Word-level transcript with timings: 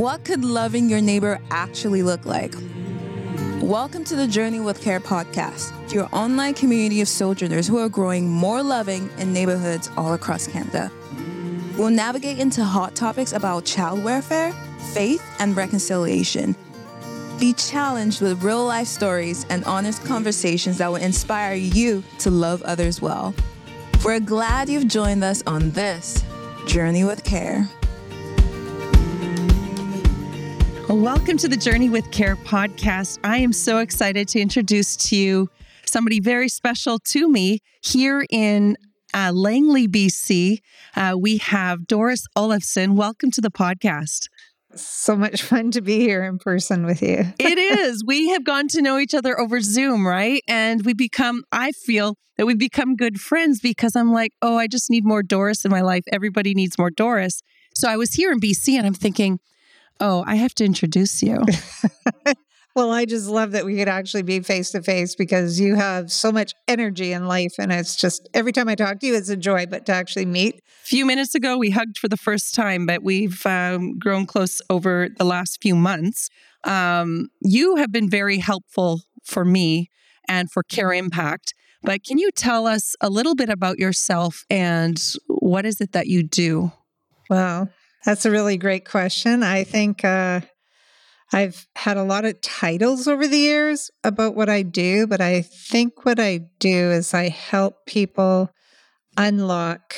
What 0.00 0.24
could 0.24 0.46
loving 0.46 0.88
your 0.88 1.02
neighbor 1.02 1.38
actually 1.50 2.02
look 2.02 2.24
like? 2.24 2.54
Welcome 3.60 4.02
to 4.04 4.16
the 4.16 4.26
Journey 4.26 4.58
with 4.58 4.80
Care 4.80 4.98
podcast, 4.98 5.92
your 5.92 6.08
online 6.10 6.54
community 6.54 7.02
of 7.02 7.08
sojourners 7.08 7.68
who 7.68 7.76
are 7.76 7.90
growing 7.90 8.26
more 8.26 8.62
loving 8.62 9.10
in 9.18 9.34
neighborhoods 9.34 9.90
all 9.98 10.14
across 10.14 10.46
Canada. 10.46 10.90
We'll 11.76 11.90
navigate 11.90 12.38
into 12.38 12.64
hot 12.64 12.96
topics 12.96 13.34
about 13.34 13.66
child 13.66 14.02
welfare, 14.02 14.52
faith, 14.94 15.22
and 15.38 15.54
reconciliation. 15.54 16.56
Be 17.38 17.52
challenged 17.52 18.22
with 18.22 18.42
real 18.42 18.64
life 18.64 18.88
stories 18.88 19.44
and 19.50 19.62
honest 19.66 20.02
conversations 20.06 20.78
that 20.78 20.88
will 20.88 20.96
inspire 20.96 21.52
you 21.52 22.02
to 22.20 22.30
love 22.30 22.62
others 22.62 23.02
well. 23.02 23.34
We're 24.02 24.20
glad 24.20 24.70
you've 24.70 24.88
joined 24.88 25.24
us 25.24 25.42
on 25.46 25.72
this 25.72 26.24
Journey 26.66 27.04
with 27.04 27.22
Care. 27.22 27.68
Welcome 30.90 31.36
to 31.36 31.46
the 31.46 31.56
Journey 31.56 31.88
with 31.88 32.10
Care 32.10 32.34
podcast. 32.34 33.20
I 33.22 33.36
am 33.36 33.52
so 33.52 33.78
excited 33.78 34.26
to 34.30 34.40
introduce 34.40 34.96
to 34.96 35.16
you 35.16 35.48
somebody 35.86 36.18
very 36.18 36.48
special 36.48 36.98
to 37.10 37.30
me 37.30 37.60
here 37.80 38.26
in 38.28 38.76
uh, 39.14 39.30
Langley, 39.32 39.86
BC. 39.86 40.58
Uh, 40.96 41.14
we 41.16 41.36
have 41.38 41.86
Doris 41.86 42.26
Olafsen. 42.34 42.96
Welcome 42.96 43.30
to 43.30 43.40
the 43.40 43.52
podcast. 43.52 44.26
So 44.74 45.14
much 45.14 45.42
fun 45.42 45.70
to 45.70 45.80
be 45.80 46.00
here 46.00 46.24
in 46.24 46.38
person 46.38 46.84
with 46.84 47.02
you. 47.02 47.24
it 47.38 47.56
is. 47.56 48.02
We 48.04 48.30
have 48.30 48.42
gone 48.42 48.66
to 48.68 48.82
know 48.82 48.98
each 48.98 49.14
other 49.14 49.38
over 49.38 49.60
Zoom, 49.60 50.04
right? 50.04 50.42
And 50.48 50.84
we 50.84 50.92
become, 50.92 51.44
I 51.52 51.70
feel 51.70 52.16
that 52.36 52.46
we've 52.46 52.58
become 52.58 52.96
good 52.96 53.20
friends 53.20 53.60
because 53.60 53.94
I'm 53.94 54.12
like, 54.12 54.32
oh, 54.42 54.56
I 54.58 54.66
just 54.66 54.90
need 54.90 55.04
more 55.04 55.22
Doris 55.22 55.64
in 55.64 55.70
my 55.70 55.82
life. 55.82 56.02
Everybody 56.10 56.52
needs 56.52 56.76
more 56.76 56.90
Doris. 56.90 57.44
So 57.76 57.88
I 57.88 57.96
was 57.96 58.14
here 58.14 58.32
in 58.32 58.40
BC 58.40 58.74
and 58.74 58.88
I'm 58.88 58.94
thinking, 58.94 59.38
Oh, 60.00 60.24
I 60.26 60.36
have 60.36 60.54
to 60.54 60.64
introduce 60.64 61.22
you. 61.22 61.44
well, 62.74 62.90
I 62.90 63.04
just 63.04 63.28
love 63.28 63.52
that 63.52 63.66
we 63.66 63.76
could 63.76 63.88
actually 63.88 64.22
be 64.22 64.40
face 64.40 64.70
to 64.70 64.82
face 64.82 65.14
because 65.14 65.60
you 65.60 65.74
have 65.74 66.10
so 66.10 66.32
much 66.32 66.54
energy 66.66 67.12
in 67.12 67.28
life. 67.28 67.54
And 67.58 67.70
it's 67.70 67.96
just 67.96 68.26
every 68.32 68.52
time 68.52 68.68
I 68.68 68.74
talk 68.74 69.00
to 69.00 69.06
you, 69.06 69.14
it's 69.14 69.28
a 69.28 69.36
joy, 69.36 69.66
but 69.66 69.84
to 69.86 69.92
actually 69.92 70.24
meet. 70.24 70.56
A 70.56 70.86
few 70.86 71.04
minutes 71.04 71.34
ago, 71.34 71.58
we 71.58 71.70
hugged 71.70 71.98
for 71.98 72.08
the 72.08 72.16
first 72.16 72.54
time, 72.54 72.86
but 72.86 73.02
we've 73.02 73.44
um, 73.44 73.98
grown 73.98 74.24
close 74.24 74.62
over 74.70 75.08
the 75.18 75.24
last 75.24 75.60
few 75.60 75.74
months. 75.74 76.30
Um, 76.64 77.28
you 77.42 77.76
have 77.76 77.92
been 77.92 78.08
very 78.08 78.38
helpful 78.38 79.02
for 79.22 79.44
me 79.44 79.90
and 80.26 80.50
for 80.50 80.62
Care 80.62 80.94
Impact. 80.94 81.52
But 81.82 82.04
can 82.04 82.18
you 82.18 82.30
tell 82.30 82.66
us 82.66 82.94
a 83.00 83.10
little 83.10 83.34
bit 83.34 83.48
about 83.48 83.78
yourself 83.78 84.44
and 84.50 85.02
what 85.26 85.66
is 85.66 85.80
it 85.80 85.92
that 85.92 86.06
you 86.06 86.22
do? 86.22 86.72
Well, 87.28 87.70
that's 88.04 88.24
a 88.24 88.30
really 88.30 88.56
great 88.56 88.88
question. 88.88 89.42
I 89.42 89.64
think 89.64 90.04
uh, 90.04 90.40
I've 91.32 91.66
had 91.76 91.96
a 91.96 92.04
lot 92.04 92.24
of 92.24 92.40
titles 92.40 93.06
over 93.06 93.28
the 93.28 93.38
years 93.38 93.90
about 94.04 94.34
what 94.34 94.48
I 94.48 94.62
do, 94.62 95.06
but 95.06 95.20
I 95.20 95.42
think 95.42 96.04
what 96.04 96.18
I 96.18 96.40
do 96.58 96.90
is 96.90 97.14
I 97.14 97.28
help 97.28 97.86
people 97.86 98.50
unlock 99.16 99.94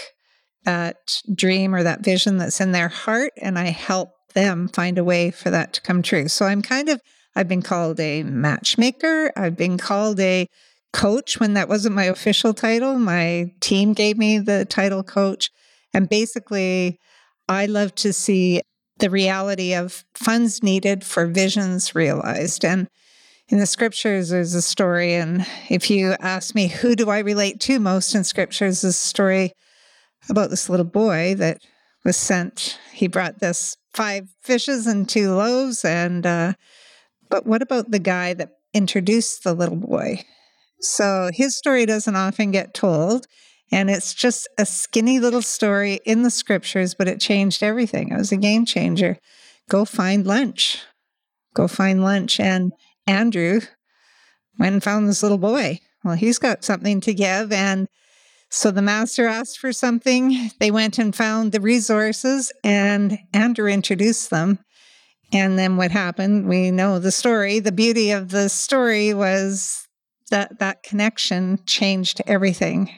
that 0.64 1.20
dream 1.34 1.75
or 1.75 1.83
that 1.83 2.05
vision 2.05 2.39
that's 2.39 2.61
in 2.61 2.73
their 2.73 2.89
heart, 2.89 3.33
and 3.41 3.58
I 3.58 3.67
help 3.67 4.11
them 4.34 4.69
find 4.69 4.98
a 4.98 5.05
way 5.05 5.30
for 5.30 5.50
that 5.50 5.73
to 5.75 5.80
come 5.80 6.03
true. 6.03 6.28
So 6.28 6.47
I'm 6.47 6.62
kind 6.62 6.89
of, 6.89 7.00
I've 7.34 7.48
been 7.48 7.62
called 7.62 7.98
a 8.00 8.23
matchmaker, 8.23 9.33
I've 9.36 9.56
been 9.56 9.78
called 9.78 10.20
a 10.20 10.47
coach 10.92 11.41
when 11.41 11.55
that 11.55 11.69
wasn't 11.69 11.95
my 11.95 12.05
official 12.05 12.55
title. 12.55 12.98
My 12.98 13.47
team 13.61 13.92
gave 13.95 14.19
me 14.19 14.39
the 14.39 14.64
title 14.64 15.03
coach. 15.03 15.50
And 15.95 16.08
basically, 16.08 16.98
I 17.53 17.67
love 17.67 17.95
to 17.97 18.12
see 18.12 18.62
the 18.98 19.11
reality 19.11 19.75
of 19.75 20.05
funds 20.14 20.62
needed 20.62 21.05
for 21.05 21.27
visions 21.27 21.95
realized. 21.95 22.64
And 22.64 22.89
in 23.48 23.58
the 23.58 23.67
scriptures, 23.67 24.31
there's 24.31 24.55
a 24.55 24.62
story. 24.62 25.14
And 25.14 25.47
if 25.69 25.91
you 25.91 26.14
ask 26.20 26.55
me, 26.55 26.68
who 26.68 26.95
do 26.95 27.11
I 27.11 27.18
relate 27.18 27.61
to 27.61 27.80
most 27.80 28.14
in 28.14 28.24
scriptures, 28.24 28.79
is 28.79 28.91
a 28.91 28.92
story 28.92 29.52
about 30.29 30.51
this 30.51 30.68
little 30.68 30.86
boy 30.86 31.35
that 31.36 31.58
was 32.05 32.17
sent. 32.17 32.79
He 32.92 33.08
brought 33.08 33.41
this 33.41 33.77
five 33.92 34.29
fishes 34.41 34.86
and 34.86 35.08
two 35.08 35.35
loaves. 35.35 35.85
And, 35.85 36.24
uh, 36.24 36.52
but 37.29 37.46
what 37.46 37.62
about 37.62 37.91
the 37.91 37.98
guy 37.98 38.35
that 38.35 38.51
introduced 38.73 39.45
the 39.45 39.55
little 39.55 39.77
boy? 39.77 40.24
So 40.80 41.30
his 41.33 41.57
story 41.57 41.86
doesn't 41.86 42.17
often 42.17 42.51
get 42.51 42.74
told. 42.74 43.27
And 43.72 43.88
it's 43.88 44.12
just 44.12 44.46
a 44.58 44.66
skinny 44.66 45.18
little 45.18 45.40
story 45.40 45.98
in 46.05 46.22
the 46.22 46.30
scriptures, 46.30 46.94
but 46.94 47.08
it 47.08 47.20
changed 47.20 47.62
everything. 47.62 48.10
It 48.10 48.18
was 48.18 48.30
a 48.30 48.36
game 48.36 48.66
changer. 48.66 49.16
Go 49.70 49.86
find 49.86 50.27
lunch. 50.27 50.83
Go 51.55 51.66
find 51.66 52.05
lunch. 52.05 52.38
And 52.38 52.72
Andrew 53.06 53.62
went 54.58 54.74
and 54.74 54.82
found 54.82 55.08
this 55.08 55.22
little 55.22 55.38
boy. 55.38 55.80
Well, 56.05 56.16
he's 56.16 56.38
got 56.38 56.64
something 56.64 57.00
to 57.00 57.14
give. 57.14 57.50
And 57.50 57.88
so 58.50 58.70
the 58.70 58.82
master 58.82 59.27
asked 59.27 59.58
for 59.58 59.72
something. 59.72 60.50
They 60.61 60.70
went 60.70 60.98
and 60.98 61.16
found 61.16 61.52
the 61.52 61.61
resources, 61.61 62.52
and 62.62 63.18
Andrew 63.32 63.66
introduced 63.66 64.28
them. 64.28 64.58
And 65.32 65.58
then 65.58 65.78
what 65.78 65.90
happened? 65.90 66.46
We 66.46 66.70
know 66.70 66.98
the 66.98 67.12
story. 67.12 67.61
The 67.61 67.72
beauty 67.72 68.11
of 68.11 68.28
the 68.30 68.50
story 68.50 69.14
was 69.14 69.88
that 70.30 70.58
that 70.58 70.82
connection 70.82 71.61
changed 71.64 72.20
everything 72.27 72.90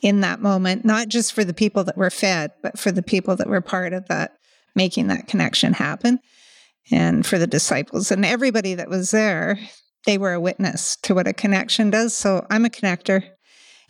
in 0.00 0.20
that 0.20 0.40
moment, 0.40 0.84
not 0.84 1.08
just 1.08 1.32
for 1.32 1.44
the 1.44 1.54
people 1.54 1.84
that 1.84 1.96
were 1.96 2.10
fed, 2.10 2.52
but 2.62 2.78
for 2.78 2.92
the 2.92 3.02
people 3.02 3.36
that 3.36 3.48
were 3.48 3.60
part 3.60 3.92
of 3.92 4.06
that, 4.08 4.32
making 4.74 5.08
that 5.08 5.26
connection 5.26 5.72
happen. 5.72 6.20
And 6.90 7.26
for 7.26 7.38
the 7.38 7.46
disciples 7.46 8.10
and 8.10 8.24
everybody 8.24 8.74
that 8.74 8.88
was 8.88 9.10
there, 9.10 9.58
they 10.06 10.16
were 10.16 10.32
a 10.32 10.40
witness 10.40 10.96
to 11.02 11.14
what 11.14 11.26
a 11.26 11.32
connection 11.32 11.90
does. 11.90 12.16
So 12.16 12.46
I'm 12.48 12.64
a 12.64 12.70
connector 12.70 13.22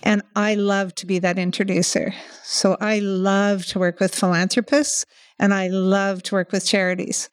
and 0.02 0.22
I 0.34 0.54
love 0.54 0.94
to 0.96 1.06
be 1.06 1.18
that 1.20 1.38
introducer. 1.38 2.14
So 2.42 2.76
I 2.80 2.98
love 3.00 3.66
to 3.66 3.78
work 3.78 4.00
with 4.00 4.14
philanthropists 4.14 5.04
and 5.38 5.54
I 5.54 5.68
love 5.68 6.22
to 6.24 6.34
work 6.34 6.52
with 6.52 6.66
charities. 6.66 7.30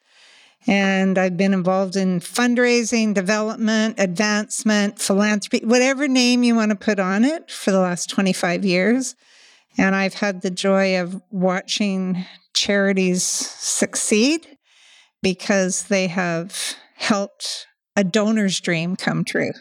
And 0.66 1.16
I've 1.16 1.36
been 1.36 1.54
involved 1.54 1.94
in 1.94 2.18
fundraising, 2.18 3.14
development, 3.14 3.96
advancement, 3.98 4.98
philanthropy, 4.98 5.64
whatever 5.64 6.08
name 6.08 6.42
you 6.42 6.56
want 6.56 6.70
to 6.70 6.76
put 6.76 6.98
on 6.98 7.24
it 7.24 7.50
for 7.50 7.70
the 7.70 7.78
last 7.78 8.10
25 8.10 8.64
years. 8.64 9.14
And 9.78 9.94
I've 9.94 10.14
had 10.14 10.42
the 10.42 10.50
joy 10.50 11.00
of 11.00 11.22
watching 11.30 12.24
charities 12.52 13.22
succeed 13.22 14.58
because 15.22 15.84
they 15.84 16.08
have 16.08 16.74
helped 16.96 17.66
a 17.94 18.02
donor's 18.02 18.58
dream 18.60 18.96
come 18.96 19.24
true. 19.24 19.52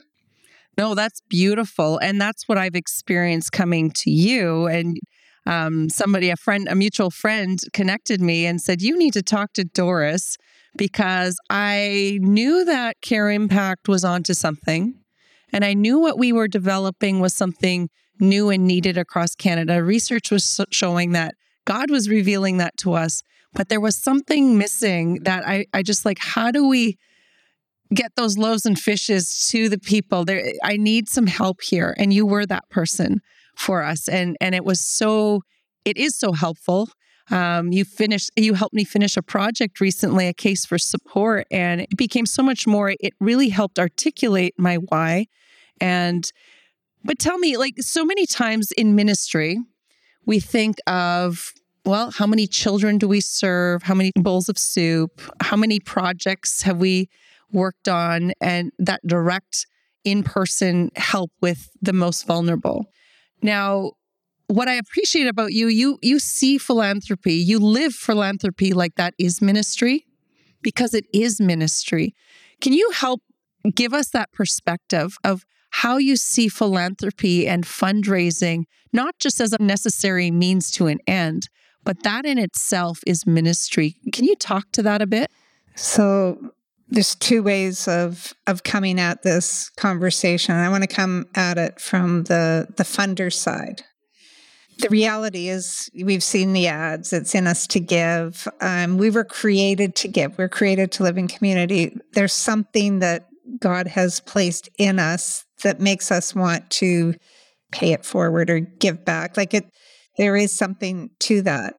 No, 0.77 0.95
that's 0.95 1.21
beautiful. 1.29 1.97
And 1.99 2.19
that's 2.19 2.47
what 2.47 2.57
I've 2.57 2.75
experienced 2.75 3.51
coming 3.51 3.91
to 3.91 4.11
you. 4.11 4.67
And 4.67 4.97
um, 5.45 5.89
somebody, 5.89 6.29
a 6.29 6.35
friend, 6.35 6.67
a 6.67 6.75
mutual 6.75 7.11
friend, 7.11 7.59
connected 7.73 8.21
me 8.21 8.45
and 8.45 8.59
said, 8.59 8.81
You 8.81 8.97
need 8.97 9.13
to 9.13 9.21
talk 9.21 9.53
to 9.53 9.63
Doris 9.63 10.37
because 10.77 11.37
I 11.49 12.19
knew 12.21 12.65
that 12.65 13.01
Care 13.01 13.29
Impact 13.29 13.87
was 13.87 14.03
onto 14.03 14.33
something. 14.33 14.95
And 15.53 15.63
I 15.63 15.73
knew 15.73 15.99
what 15.99 16.17
we 16.17 16.33
were 16.33 16.47
developing 16.47 17.19
was 17.19 17.33
something 17.33 17.89
new 18.19 18.49
and 18.49 18.65
needed 18.65 18.97
across 18.97 19.35
Canada. 19.35 19.83
Research 19.83 20.31
was 20.31 20.59
showing 20.71 21.11
that 21.11 21.35
God 21.65 21.89
was 21.89 22.09
revealing 22.09 22.57
that 22.57 22.77
to 22.77 22.93
us, 22.93 23.21
but 23.53 23.69
there 23.69 23.79
was 23.79 23.95
something 23.95 24.57
missing 24.57 25.23
that 25.23 25.47
I, 25.47 25.65
I 25.73 25.83
just 25.83 26.05
like, 26.05 26.19
how 26.19 26.51
do 26.51 26.67
we 26.67 26.97
get 27.93 28.11
those 28.15 28.37
loaves 28.37 28.65
and 28.65 28.77
fishes 28.77 29.47
to 29.51 29.69
the 29.69 29.79
people? 29.79 30.25
There, 30.25 30.43
I 30.63 30.77
need 30.77 31.09
some 31.09 31.27
help 31.27 31.61
here. 31.61 31.95
And 31.97 32.13
you 32.13 32.25
were 32.25 32.45
that 32.45 32.69
person 32.69 33.21
for 33.55 33.83
us. 33.83 34.07
And 34.07 34.35
and 34.41 34.53
it 34.53 34.65
was 34.65 34.79
so, 34.81 35.41
it 35.85 35.97
is 35.97 36.15
so 36.15 36.33
helpful 36.33 36.89
um, 37.31 37.71
you 37.71 37.85
finished, 37.85 38.31
you 38.35 38.53
helped 38.53 38.75
me 38.75 38.83
finish 38.83 39.17
a 39.17 39.21
project 39.21 39.79
recently, 39.79 40.27
a 40.27 40.33
case 40.33 40.65
for 40.65 40.77
support, 40.77 41.47
and 41.49 41.81
it 41.81 41.97
became 41.97 42.25
so 42.25 42.43
much 42.43 42.67
more. 42.67 42.93
It 42.99 43.13
really 43.19 43.49
helped 43.49 43.79
articulate 43.79 44.53
my 44.57 44.75
why. 44.75 45.27
And, 45.81 46.31
but 47.03 47.19
tell 47.19 47.37
me, 47.37 47.57
like 47.57 47.75
so 47.79 48.05
many 48.05 48.25
times 48.25 48.71
in 48.71 48.95
ministry, 48.95 49.59
we 50.25 50.39
think 50.39 50.77
of, 50.87 51.51
well, 51.83 52.11
how 52.11 52.27
many 52.27 52.47
children 52.47 52.97
do 52.97 53.07
we 53.07 53.21
serve? 53.21 53.83
How 53.83 53.93
many 53.93 54.11
bowls 54.15 54.49
of 54.49 54.57
soup? 54.57 55.21
How 55.41 55.57
many 55.57 55.79
projects 55.79 56.63
have 56.63 56.77
we 56.77 57.09
worked 57.51 57.87
on? 57.87 58.33
And 58.41 58.71
that 58.79 59.01
direct 59.05 59.67
in 60.03 60.23
person 60.23 60.91
help 60.95 61.31
with 61.41 61.69
the 61.81 61.93
most 61.93 62.25
vulnerable. 62.27 62.91
Now, 63.41 63.93
what 64.47 64.67
I 64.67 64.73
appreciate 64.73 65.27
about 65.27 65.53
you, 65.53 65.67
you 65.67 65.97
you 66.01 66.19
see 66.19 66.57
philanthropy, 66.57 67.33
you 67.33 67.59
live 67.59 67.93
philanthropy 67.93 68.73
like 68.73 68.95
that 68.95 69.13
is 69.17 69.41
ministry 69.41 70.05
because 70.61 70.93
it 70.93 71.05
is 71.13 71.39
ministry. 71.39 72.15
Can 72.61 72.73
you 72.73 72.91
help 72.91 73.21
give 73.73 73.93
us 73.93 74.09
that 74.09 74.31
perspective 74.31 75.17
of 75.23 75.45
how 75.71 75.97
you 75.97 76.15
see 76.15 76.47
philanthropy 76.47 77.47
and 77.47 77.65
fundraising 77.65 78.63
not 78.93 79.19
just 79.19 79.41
as 79.41 79.51
a 79.51 79.61
necessary 79.61 80.31
means 80.31 80.71
to 80.71 80.87
an 80.87 80.99
end, 81.05 81.49
but 81.83 82.03
that 82.03 82.25
in 82.25 82.37
itself 82.37 82.99
is 83.05 83.27
ministry. 83.27 83.97
Can 84.13 84.25
you 84.25 84.35
talk 84.35 84.71
to 84.71 84.81
that 84.83 85.01
a 85.01 85.05
bit? 85.05 85.29
So 85.75 86.51
there's 86.87 87.15
two 87.15 87.43
ways 87.43 87.87
of 87.87 88.33
of 88.47 88.63
coming 88.63 88.99
at 88.99 89.23
this 89.23 89.69
conversation. 89.69 90.55
I 90.55 90.69
want 90.69 90.83
to 90.83 90.87
come 90.87 91.27
at 91.35 91.57
it 91.57 91.79
from 91.79 92.23
the 92.23 92.67
the 92.77 92.83
funder 92.83 93.31
side. 93.31 93.83
The 94.79 94.89
reality 94.89 95.47
is, 95.47 95.89
we've 96.03 96.23
seen 96.23 96.53
the 96.53 96.67
ads. 96.67 97.13
It's 97.13 97.33
in 97.33 97.47
us 97.47 97.65
to 97.67 97.79
give. 97.79 98.47
Um, 98.61 98.97
we 98.97 99.09
were 99.09 99.23
created 99.23 99.95
to 99.95 100.07
give. 100.07 100.37
We're 100.37 100.49
created 100.49 100.91
to 100.93 101.03
live 101.03 101.17
in 101.17 101.27
community. 101.27 101.95
There's 102.13 102.33
something 102.33 102.99
that 102.99 103.27
God 103.59 103.87
has 103.87 104.19
placed 104.19 104.69
in 104.77 104.99
us 104.99 105.45
that 105.63 105.79
makes 105.79 106.11
us 106.11 106.35
want 106.35 106.69
to 106.71 107.15
pay 107.71 107.93
it 107.93 108.05
forward 108.05 108.49
or 108.49 108.59
give 108.59 109.05
back. 109.05 109.37
Like 109.37 109.53
it, 109.53 109.65
there 110.17 110.35
is 110.35 110.51
something 110.51 111.09
to 111.21 111.41
that. 111.43 111.75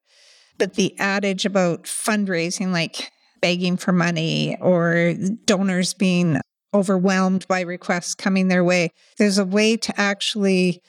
But 0.58 0.74
the 0.74 0.98
adage 0.98 1.44
about 1.44 1.84
fundraising, 1.84 2.72
like 2.72 3.10
begging 3.40 3.76
for 3.76 3.92
money 3.92 4.56
or 4.60 5.14
donors 5.44 5.92
being 5.92 6.40
overwhelmed 6.72 7.46
by 7.48 7.60
requests 7.60 8.14
coming 8.14 8.48
their 8.48 8.64
way. 8.64 8.90
There's 9.18 9.38
a 9.38 9.44
way 9.44 9.76
to 9.76 10.00
actually 10.00 10.82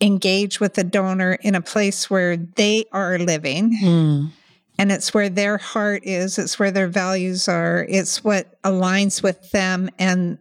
engage 0.00 0.60
with 0.60 0.74
the 0.74 0.84
donor 0.84 1.34
in 1.42 1.54
a 1.54 1.60
place 1.60 2.08
where 2.08 2.36
they 2.36 2.84
are 2.92 3.18
living. 3.18 3.76
Mm. 3.82 4.30
And 4.78 4.90
it's 4.90 5.12
where 5.12 5.28
their 5.28 5.58
heart 5.58 6.02
is, 6.06 6.38
it's 6.38 6.58
where 6.58 6.70
their 6.70 6.88
values 6.88 7.48
are, 7.48 7.86
it's 7.88 8.24
what 8.24 8.60
aligns 8.62 9.22
with 9.22 9.50
them 9.50 9.90
and 9.98 10.38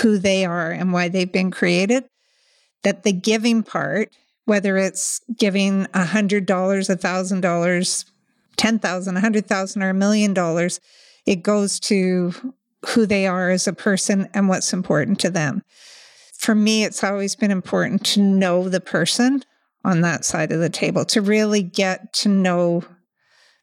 who 0.00 0.18
they 0.18 0.44
are 0.44 0.70
and 0.70 0.92
why 0.92 1.08
they've 1.08 1.32
been 1.32 1.50
created. 1.50 2.04
That 2.84 3.02
the 3.02 3.12
giving 3.12 3.64
part, 3.64 4.14
whether 4.44 4.76
it's 4.76 5.20
giving 5.36 5.86
$100, 5.86 6.46
$1,000, 6.46 8.04
10,000, 8.56 9.14
100,000 9.14 9.82
or 9.82 9.88
a 9.88 9.94
million 9.94 10.34
dollars, 10.34 10.80
it 11.26 11.42
goes 11.42 11.80
to 11.80 12.32
who 12.90 13.06
they 13.06 13.26
are 13.26 13.50
as 13.50 13.66
a 13.66 13.72
person 13.72 14.28
and 14.32 14.48
what's 14.48 14.72
important 14.72 15.18
to 15.20 15.30
them. 15.30 15.62
For 16.40 16.54
me, 16.54 16.84
it's 16.84 17.04
always 17.04 17.36
been 17.36 17.50
important 17.50 18.02
to 18.06 18.22
know 18.22 18.66
the 18.70 18.80
person 18.80 19.42
on 19.84 20.00
that 20.00 20.24
side 20.24 20.52
of 20.52 20.60
the 20.60 20.70
table, 20.70 21.04
to 21.04 21.20
really 21.20 21.62
get 21.62 22.14
to 22.14 22.30
know 22.30 22.82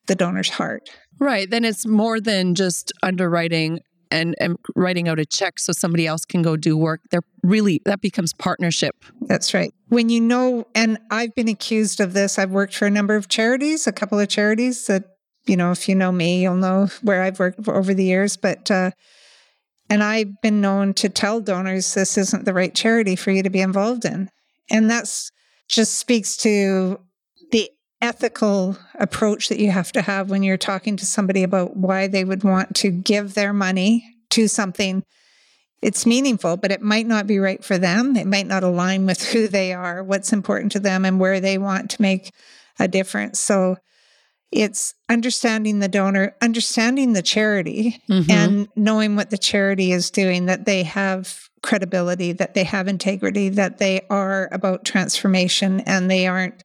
the 0.06 0.14
donor's 0.14 0.50
heart. 0.50 0.88
Right. 1.20 1.50
Then 1.50 1.66
it's 1.66 1.88
more 1.88 2.20
than 2.22 2.54
just 2.54 2.94
underwriting 3.02 3.80
and, 4.12 4.36
and 4.40 4.58
writing 4.76 5.10
out 5.10 5.18
a 5.18 5.26
check 5.26 5.58
so 5.58 5.74
somebody 5.74 6.06
else 6.06 6.24
can 6.24 6.44
go 6.44 6.56
do 6.56 6.78
work. 6.78 7.02
They're 7.10 7.24
really, 7.42 7.82
that 7.86 8.00
becomes 8.00 8.32
partnership. 8.32 8.96
That's 9.22 9.56
right. 9.56 9.74
When 9.88 10.10
you 10.10 10.22
know, 10.22 10.68
and 10.76 11.00
I've 11.10 11.34
been 11.34 11.48
accused 11.48 12.00
of 12.00 12.14
this, 12.14 12.38
I've 12.38 12.52
worked 12.52 12.76
for 12.76 12.86
a 12.86 12.92
number 12.92 13.16
of 13.16 13.28
charities, 13.28 13.88
a 13.88 13.92
couple 13.92 14.20
of 14.20 14.30
charities 14.30 14.86
that, 14.86 15.04
you 15.48 15.58
know, 15.58 15.72
if 15.72 15.90
you 15.90 15.96
know 15.96 16.12
me, 16.12 16.44
you'll 16.44 16.56
know 16.56 16.90
where 17.02 17.24
I've 17.24 17.40
worked 17.40 17.68
over 17.68 17.96
the 17.96 18.04
years. 18.04 18.38
But, 18.38 18.70
uh, 18.70 18.92
and 19.90 20.04
I've 20.04 20.42
been 20.42 20.62
known 20.62 20.94
to 20.96 21.10
tell 21.10 21.40
donors 21.40 21.94
this 21.94 22.18
isn't 22.18 22.46
the 22.46 22.54
right 22.54 22.74
charity 22.74 23.16
for 23.16 23.32
you 23.32 23.44
to 23.44 23.50
be 23.50 23.62
involved 23.62 24.06
in. 24.06 24.30
And 24.70 24.90
that's 24.90 25.32
just 25.70 25.98
speaks 25.98 26.38
to 26.38 27.00
the 27.52 27.70
ethical 28.02 28.78
approach 28.96 29.50
that 29.50 29.60
you 29.60 29.72
have 29.72 29.92
to 29.94 30.02
have 30.02 30.30
when 30.30 30.44
you're 30.44 30.58
talking 30.58 30.98
to 30.98 31.06
somebody 31.06 31.44
about 31.44 31.76
why 31.76 32.08
they 32.08 32.24
would 32.24 32.44
want 32.44 32.76
to 32.76 32.92
give 32.92 33.34
their 33.34 33.54
money 33.54 34.16
to 34.30 34.48
something. 34.48 35.04
It's 35.82 36.06
meaningful 36.06 36.58
but 36.58 36.72
it 36.72 36.82
might 36.82 37.08
not 37.08 37.28
be 37.28 37.40
right 37.40 37.64
for 37.64 37.78
them. 37.78 38.16
It 38.16 38.28
might 38.28 38.48
not 38.48 38.64
align 38.64 39.06
with 39.06 39.24
who 39.24 39.48
they 39.48 39.74
are 39.74 40.04
what's 40.04 40.34
important 40.34 40.74
to 40.74 40.80
them 40.80 41.06
and 41.06 41.20
where 41.20 41.40
they 41.40 41.58
want 41.58 41.92
to 41.92 42.02
make 42.02 42.32
a 42.80 42.88
difference. 42.88 43.40
So 43.40 43.78
it's 44.52 44.94
understanding 45.10 45.80
the 45.80 45.88
donor 45.88 46.36
understanding 46.42 47.14
the 47.14 47.22
charity 47.22 48.02
mm-hmm. 48.10 48.32
and 48.32 48.70
knowing 48.76 49.16
what 49.16 49.30
the 49.30 49.38
charity 49.38 49.92
is 49.92 50.10
doing 50.10 50.46
that 50.46 50.66
they 50.66 50.84
have 50.84 51.50
credibility 51.64 52.32
that 52.32 52.54
they 52.54 52.64
have 52.64 52.88
integrity 52.88 53.50
that 53.50 53.78
they 53.78 54.02
are 54.10 54.48
about 54.52 54.86
transformation 54.86 55.82
and 55.82 56.10
they 56.10 56.28
aren't 56.28 56.64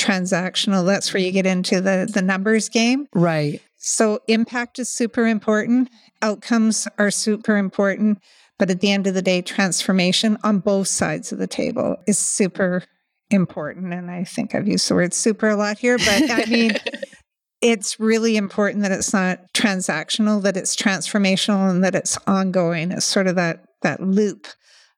transactional. 0.00 0.84
That's 0.86 1.12
where 1.12 1.22
you 1.22 1.30
get 1.30 1.46
into 1.46 1.80
the 1.80 2.08
the 2.12 2.22
numbers 2.22 2.68
game. 2.68 3.06
Right. 3.14 3.60
So 3.76 4.20
impact 4.28 4.78
is 4.78 4.90
super 4.90 5.26
important. 5.26 5.90
Outcomes 6.22 6.88
are 6.98 7.10
super 7.10 7.56
important. 7.56 8.18
But 8.58 8.70
at 8.70 8.80
the 8.80 8.92
end 8.92 9.06
of 9.06 9.14
the 9.14 9.22
day, 9.22 9.40
transformation 9.40 10.36
on 10.42 10.58
both 10.58 10.88
sides 10.88 11.32
of 11.32 11.38
the 11.38 11.46
table 11.46 11.96
is 12.06 12.18
super 12.18 12.84
important. 13.30 13.94
And 13.94 14.10
I 14.10 14.24
think 14.24 14.54
I've 14.54 14.68
used 14.68 14.88
the 14.88 14.94
word 14.94 15.14
super 15.14 15.48
a 15.48 15.56
lot 15.56 15.78
here, 15.78 15.96
but 15.96 16.30
I 16.30 16.44
mean, 16.46 16.72
it's 17.60 18.00
really 18.00 18.36
important 18.36 18.82
that 18.82 18.92
it's 18.92 19.12
not 19.12 19.52
transactional, 19.52 20.42
that 20.42 20.56
it's 20.56 20.74
transformational 20.74 21.70
and 21.70 21.84
that 21.84 21.94
it's 21.94 22.18
ongoing. 22.26 22.90
It's 22.90 23.04
sort 23.04 23.26
of 23.26 23.36
that 23.36 23.64
that 23.82 24.00
loop 24.00 24.46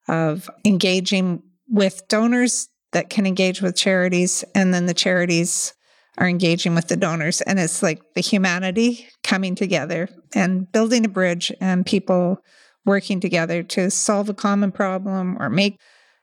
of 0.09 0.51
engaging 0.65 1.43
with 1.69 2.03
donors 2.09 2.69
that 2.93 3.11
can 3.11 3.27
engage 3.27 3.63
with 3.63 3.77
charities, 3.77 4.45
and 4.55 4.73
then 4.73 4.87
the 4.87 4.95
charities 4.95 5.75
are 6.19 6.29
engaging 6.29 6.75
with 6.75 6.89
the 6.89 6.97
donors. 6.97 7.41
And 7.41 7.59
it's 7.59 7.83
like 7.83 8.03
the 8.15 8.21
humanity 8.21 9.09
coming 9.25 9.55
together 9.55 10.09
and 10.35 10.71
building 10.71 11.05
a 11.05 11.09
bridge 11.09 11.51
and 11.61 11.87
people 11.87 12.39
working 12.85 13.21
together 13.21 13.63
to 13.63 13.91
solve 13.91 14.29
a 14.29 14.35
common 14.35 14.73
problem 14.73 15.37
or 15.41 15.49
make 15.49 15.79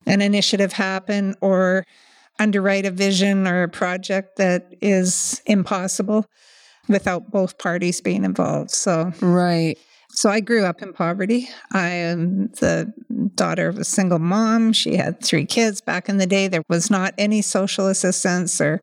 an 0.06 0.21
initiative 0.21 0.74
happen 0.74 1.36
or 1.41 1.86
underwrite 2.39 2.86
a 2.86 2.91
vision 2.91 3.47
or 3.47 3.63
a 3.63 3.69
project 3.69 4.38
that 4.38 4.74
is 4.81 5.41
impossible 5.45 6.25
without 6.88 7.30
both 7.30 7.57
parties 7.57 8.01
being 8.01 8.24
involved. 8.24 8.71
So, 8.71 9.12
right. 9.21 9.77
So 10.12 10.30
I 10.30 10.39
grew 10.39 10.65
up 10.65 10.81
in 10.81 10.91
poverty. 10.91 11.47
I 11.71 11.88
am 11.88 12.47
the 12.59 12.91
daughter 13.36 13.68
of 13.68 13.77
a 13.77 13.83
single 13.83 14.19
mom. 14.19 14.74
She 14.74 14.95
had 14.95 15.24
three 15.24 15.45
kids 15.45 15.81
back 15.81 16.09
in 16.09 16.18
the 16.18 16.25
day. 16.25 16.47
There 16.47 16.63
was 16.68 16.89
not 16.89 17.13
any 17.18 17.41
social 17.41 17.88
assistance 17.88 18.59
or 18.59 18.81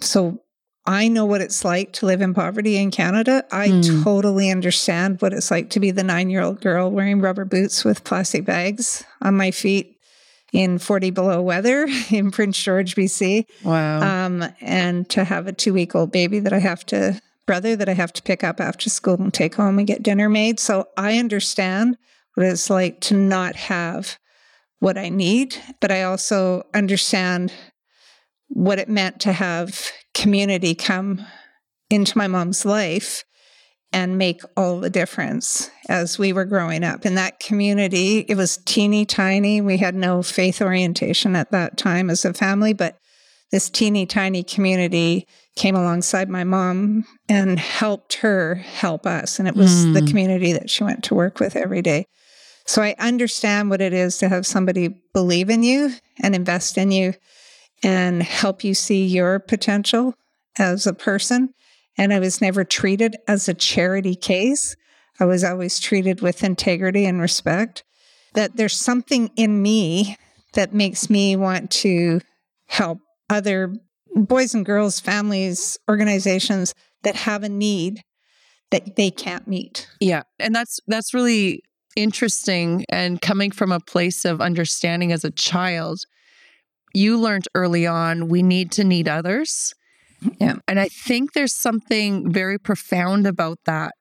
so 0.00 0.40
I 0.84 1.06
know 1.08 1.24
what 1.24 1.40
it's 1.40 1.64
like 1.64 1.92
to 1.94 2.06
live 2.06 2.20
in 2.20 2.34
poverty 2.34 2.76
in 2.76 2.90
Canada. 2.90 3.44
I 3.52 3.68
mm. 3.68 4.02
totally 4.02 4.50
understand 4.50 5.20
what 5.20 5.32
it's 5.32 5.50
like 5.50 5.70
to 5.70 5.80
be 5.80 5.92
the 5.92 6.02
9-year-old 6.02 6.60
girl 6.60 6.90
wearing 6.90 7.20
rubber 7.20 7.44
boots 7.44 7.84
with 7.84 8.02
plastic 8.02 8.44
bags 8.44 9.04
on 9.20 9.36
my 9.36 9.52
feet 9.52 9.91
in 10.52 10.78
40 10.78 11.10
below 11.10 11.42
weather 11.42 11.86
in 12.10 12.30
Prince 12.30 12.62
George, 12.62 12.94
BC. 12.94 13.46
Wow. 13.64 14.26
Um, 14.26 14.44
and 14.60 15.08
to 15.10 15.24
have 15.24 15.46
a 15.46 15.52
2-week-old 15.52 16.12
baby 16.12 16.38
that 16.38 16.52
I 16.52 16.58
have 16.58 16.84
to 16.86 17.20
brother 17.46 17.74
that 17.74 17.88
I 17.88 17.94
have 17.94 18.12
to 18.12 18.22
pick 18.22 18.44
up 18.44 18.60
after 18.60 18.88
school 18.88 19.14
and 19.14 19.34
take 19.34 19.56
home 19.56 19.78
and 19.78 19.86
get 19.86 20.02
dinner 20.02 20.28
made. 20.28 20.60
So 20.60 20.88
I 20.96 21.18
understand 21.18 21.98
what 22.34 22.46
it's 22.46 22.70
like 22.70 23.00
to 23.02 23.14
not 23.14 23.56
have 23.56 24.18
what 24.78 24.96
I 24.96 25.08
need, 25.08 25.56
but 25.80 25.90
I 25.90 26.02
also 26.02 26.64
understand 26.74 27.52
what 28.48 28.78
it 28.78 28.88
meant 28.88 29.20
to 29.20 29.32
have 29.32 29.90
community 30.14 30.74
come 30.74 31.24
into 31.90 32.16
my 32.16 32.26
mom's 32.26 32.64
life 32.64 33.24
and 33.92 34.18
make 34.18 34.42
all 34.56 34.80
the 34.80 34.90
difference 34.90 35.70
as 35.88 36.18
we 36.18 36.32
were 36.32 36.44
growing 36.44 36.82
up. 36.82 37.04
In 37.04 37.14
that 37.16 37.40
community, 37.40 38.20
it 38.28 38.36
was 38.36 38.58
teeny 38.64 39.04
tiny. 39.04 39.60
We 39.60 39.76
had 39.76 39.94
no 39.94 40.22
faith 40.22 40.62
orientation 40.62 41.36
at 41.36 41.50
that 41.50 41.76
time 41.76 42.08
as 42.08 42.24
a 42.24 42.32
family, 42.32 42.72
but 42.72 42.96
this 43.50 43.68
teeny 43.68 44.06
tiny 44.06 44.42
community 44.42 45.26
came 45.56 45.76
alongside 45.76 46.30
my 46.30 46.42
mom 46.42 47.04
and 47.28 47.58
helped 47.58 48.14
her 48.14 48.54
help 48.54 49.06
us. 49.06 49.38
And 49.38 49.46
it 49.46 49.54
was 49.54 49.84
mm. 49.84 49.92
the 49.92 50.06
community 50.06 50.52
that 50.54 50.70
she 50.70 50.84
went 50.84 51.04
to 51.04 51.14
work 51.14 51.38
with 51.38 51.54
every 51.54 51.82
day. 51.82 52.06
So 52.66 52.80
I 52.80 52.94
understand 52.98 53.68
what 53.68 53.82
it 53.82 53.92
is 53.92 54.16
to 54.18 54.28
have 54.28 54.46
somebody 54.46 54.88
believe 55.12 55.50
in 55.50 55.62
you 55.62 55.92
and 56.22 56.34
invest 56.34 56.78
in 56.78 56.90
you 56.90 57.14
and 57.82 58.22
help 58.22 58.64
you 58.64 58.74
see 58.74 59.04
your 59.04 59.38
potential 59.38 60.14
as 60.58 60.86
a 60.86 60.94
person. 60.94 61.52
And 61.98 62.12
I 62.12 62.18
was 62.18 62.40
never 62.40 62.64
treated 62.64 63.16
as 63.28 63.48
a 63.48 63.54
charity 63.54 64.14
case. 64.14 64.76
I 65.20 65.24
was 65.24 65.44
always 65.44 65.78
treated 65.78 66.20
with 66.20 66.42
integrity 66.42 67.04
and 67.04 67.20
respect. 67.20 67.84
That 68.34 68.56
there's 68.56 68.76
something 68.76 69.30
in 69.36 69.60
me 69.60 70.16
that 70.54 70.72
makes 70.72 71.10
me 71.10 71.36
want 71.36 71.70
to 71.70 72.20
help 72.66 72.98
other 73.28 73.74
boys 74.14 74.54
and 74.54 74.64
girls, 74.64 75.00
families, 75.00 75.78
organizations 75.88 76.74
that 77.02 77.16
have 77.16 77.42
a 77.42 77.48
need 77.48 78.02
that 78.70 78.96
they 78.96 79.10
can't 79.10 79.46
meet. 79.46 79.88
Yeah. 80.00 80.22
And 80.38 80.54
that's 80.54 80.80
that's 80.86 81.12
really 81.12 81.62
interesting 81.94 82.86
and 82.88 83.20
coming 83.20 83.50
from 83.50 83.70
a 83.70 83.80
place 83.80 84.24
of 84.24 84.40
understanding 84.40 85.12
as 85.12 85.24
a 85.24 85.30
child. 85.30 86.04
You 86.94 87.18
learned 87.18 87.48
early 87.54 87.86
on 87.86 88.28
we 88.28 88.42
need 88.42 88.72
to 88.72 88.84
need 88.84 89.08
others. 89.08 89.74
Yeah. 90.40 90.56
And 90.68 90.78
I 90.78 90.88
think 90.88 91.32
there's 91.32 91.54
something 91.54 92.30
very 92.30 92.58
profound 92.58 93.26
about 93.26 93.58
that 93.64 93.94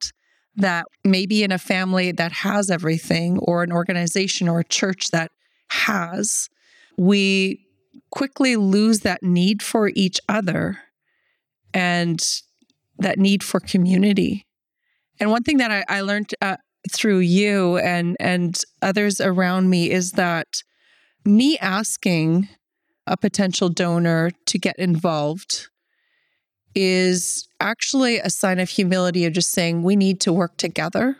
that 0.56 0.86
maybe 1.06 1.44
in 1.44 1.52
a 1.52 1.58
family 1.58 2.12
that 2.12 2.32
has 2.32 2.70
everything 2.70 3.40
or 3.40 3.64
an 3.64 3.72
organization 3.72 4.50
or 4.50 4.60
a 4.60 4.66
church 4.66 5.10
that 5.12 5.32
has 5.70 6.50
we 6.98 7.66
quickly 8.12 8.56
lose 8.56 9.00
that 9.00 9.24
need 9.24 9.62
for 9.64 9.92
each 9.96 10.20
other 10.28 10.80
and 11.74 12.42
that 13.00 13.18
need 13.18 13.44
for 13.44 13.60
community. 13.60 14.46
And 15.20 15.32
one 15.32 15.44
thing 15.44 15.58
that 15.58 15.72
I, 15.72 15.84
I 15.88 16.02
learned 16.02 16.36
uh, 16.42 16.58
through 16.92 17.20
you 17.20 17.78
and 17.78 18.18
and 18.20 18.60
others 18.82 19.22
around 19.22 19.70
me 19.70 19.92
is 19.92 20.14
that 20.14 20.64
me 21.26 21.58
asking 21.60 22.50
a 23.08 23.18
potential 23.18 23.70
donor 23.70 24.32
to 24.46 24.60
get 24.60 24.78
involved 24.78 25.70
is 26.76 27.48
actually 27.60 28.20
a 28.20 28.30
sign 28.30 28.60
of 28.60 28.70
humility 28.70 29.26
of 29.26 29.34
just 29.34 29.50
saying 29.52 29.84
we 29.84 29.96
need 29.96 30.20
to 30.22 30.34
work 30.34 30.58
together 30.58 31.18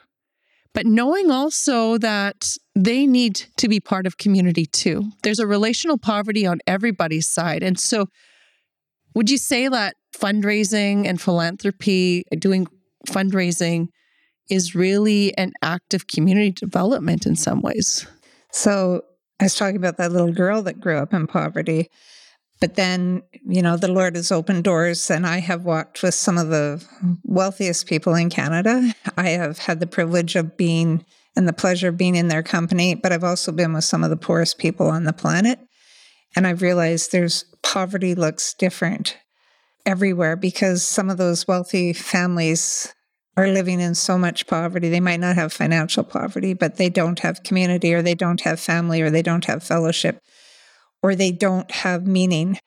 but 0.74 0.86
knowing 0.86 1.32
also 1.32 1.98
that 1.98 2.58
they 2.76 3.06
need 3.06 3.36
to 3.58 3.68
be 3.68 3.80
part 3.80 4.08
of 4.08 4.18
community 4.18 4.66
too. 4.66 5.12
There's 5.24 5.40
a 5.40 5.48
relational 5.48 5.98
poverty 5.98 6.46
on 6.46 6.60
everybody's 6.66 7.28
side. 7.28 7.64
And 7.64 7.80
so, 7.80 8.08
would 9.14 9.30
you 9.30 9.38
say 9.38 9.68
that 9.68 9.96
fundraising 10.18 11.06
and 11.06 11.20
philanthropy, 11.20 12.24
doing 12.38 12.68
fundraising, 13.08 13.88
is 14.50 14.74
really 14.74 15.38
an 15.38 15.52
act 15.62 15.94
of 15.94 16.08
community 16.08 16.52
development 16.52 17.26
in 17.26 17.36
some 17.36 17.62
ways? 17.62 18.08
So, 18.52 19.04
I 19.42 19.46
was 19.46 19.56
talking 19.56 19.76
about 19.76 19.98
that 19.98 20.12
little 20.12 20.32
girl 20.32 20.62
that 20.62 20.80
grew 20.80 20.98
up 20.98 21.14
in 21.14 21.28
poverty. 21.28 21.90
But 22.62 22.76
then, 22.76 23.24
you 23.44 23.64
know, 23.64 23.76
the 23.76 23.92
Lord 23.92 24.16
has 24.16 24.32
opened 24.32 24.64
doors, 24.64 25.10
and 25.10 25.26
I 25.26 25.40
have 25.40 25.66
walked 25.66 26.04
with 26.04 26.14
some 26.14 26.38
of 26.38 26.50
the 26.50 26.82
wealthiest 27.24 27.88
people 27.88 28.14
in 28.14 28.30
Canada. 28.30 28.94
I 29.18 29.30
have 29.30 29.58
had 29.58 29.80
the 29.80 29.88
privilege 29.88 30.36
of 30.36 30.56
being 30.56 31.04
and 31.36 31.48
the 31.48 31.54
pleasure 31.54 31.90
of 31.90 31.98
being 31.98 32.16
in 32.16 32.28
their 32.28 32.44
company, 32.44 32.94
but 32.94 33.12
I've 33.12 33.24
also 33.24 33.52
been 33.52 33.74
with 33.74 33.84
some 33.84 34.04
of 34.04 34.10
the 34.10 34.18
poorest 34.18 34.60
people 34.60 34.88
on 34.88 35.06
the 35.06 35.14
planet. 35.14 35.60
And 36.36 36.46
I've 36.46 36.62
realized 36.62 37.12
there's 37.12 37.46
poverty 37.64 38.16
looks 38.16 38.54
different 38.54 39.18
everywhere 39.86 40.36
because 40.36 40.84
some 40.84 41.10
of 41.10 41.18
those 41.18 41.48
wealthy 41.48 41.94
families 41.94 42.94
are 43.38 43.48
living 43.48 43.80
in 43.80 43.96
so 43.96 44.18
much 44.18 44.46
poverty. 44.46 44.90
They 44.90 45.00
might 45.00 45.20
not 45.20 45.36
have 45.36 45.52
financial 45.52 46.04
poverty, 46.04 46.54
but 46.54 46.76
they 46.76 46.90
don't 46.90 47.20
have 47.20 47.44
community 47.44 47.94
or 47.94 48.02
they 48.02 48.14
don't 48.14 48.42
have 48.42 48.60
family 48.60 49.02
or 49.02 49.10
they 49.10 49.22
don't 49.22 49.46
have 49.46 49.64
fellowship 49.64 50.22
or 51.02 51.16
they 51.16 51.32
don't 51.32 51.70
have 51.72 52.08
meaning. 52.08 52.58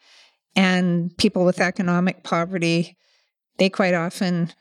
And 0.56 1.16
people 1.16 1.44
with 1.44 1.60
economic 1.60 2.22
poverty, 2.22 2.96
they 3.58 3.68
quite 3.68 3.94
often 3.94 4.52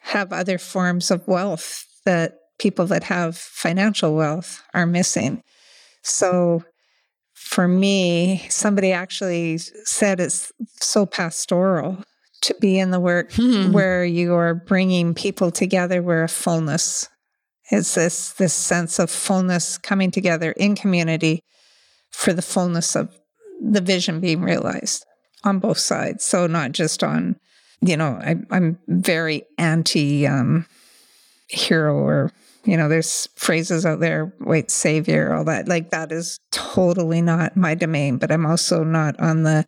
have 0.00 0.32
other 0.32 0.58
forms 0.58 1.10
of 1.10 1.26
wealth 1.26 1.86
that 2.04 2.34
people 2.58 2.86
that 2.86 3.04
have 3.04 3.36
financial 3.36 4.14
wealth 4.14 4.62
are 4.74 4.86
missing. 4.86 5.42
So 6.02 6.62
for 7.32 7.66
me, 7.66 8.46
somebody 8.48 8.92
actually 8.92 9.58
said 9.58 10.20
it's 10.20 10.52
so 10.80 11.06
pastoral 11.06 12.04
to 12.42 12.54
be 12.60 12.78
in 12.78 12.90
the 12.90 13.00
work 13.00 13.32
hmm. 13.32 13.72
where 13.72 14.04
you 14.04 14.34
are 14.34 14.54
bringing 14.54 15.14
people 15.14 15.50
together 15.50 16.02
where 16.02 16.24
a 16.24 16.28
fullness 16.28 17.08
is 17.70 17.94
this 17.94 18.34
this 18.34 18.52
sense 18.52 18.98
of 18.98 19.10
fullness 19.10 19.78
coming 19.78 20.10
together 20.10 20.52
in 20.52 20.74
community 20.74 21.40
for 22.14 22.32
the 22.32 22.42
fullness 22.42 22.94
of 22.94 23.18
the 23.60 23.80
vision 23.80 24.20
being 24.20 24.40
realized 24.40 25.04
on 25.42 25.58
both 25.58 25.78
sides. 25.78 26.24
So 26.24 26.46
not 26.46 26.72
just 26.72 27.02
on, 27.02 27.36
you 27.80 27.96
know, 27.96 28.18
I, 28.22 28.36
am 28.56 28.78
very 28.88 29.42
anti 29.58 30.26
um, 30.26 30.66
hero 31.48 31.94
or 31.96 32.32
you 32.64 32.78
know, 32.78 32.88
there's 32.88 33.28
phrases 33.36 33.84
out 33.84 34.00
there, 34.00 34.32
white 34.38 34.70
savior, 34.70 35.34
all 35.34 35.44
that. 35.44 35.68
Like 35.68 35.90
that 35.90 36.12
is 36.12 36.40
totally 36.50 37.20
not 37.20 37.58
my 37.58 37.74
domain. 37.74 38.16
But 38.16 38.32
I'm 38.32 38.46
also 38.46 38.82
not 38.84 39.20
on 39.20 39.42
the 39.42 39.66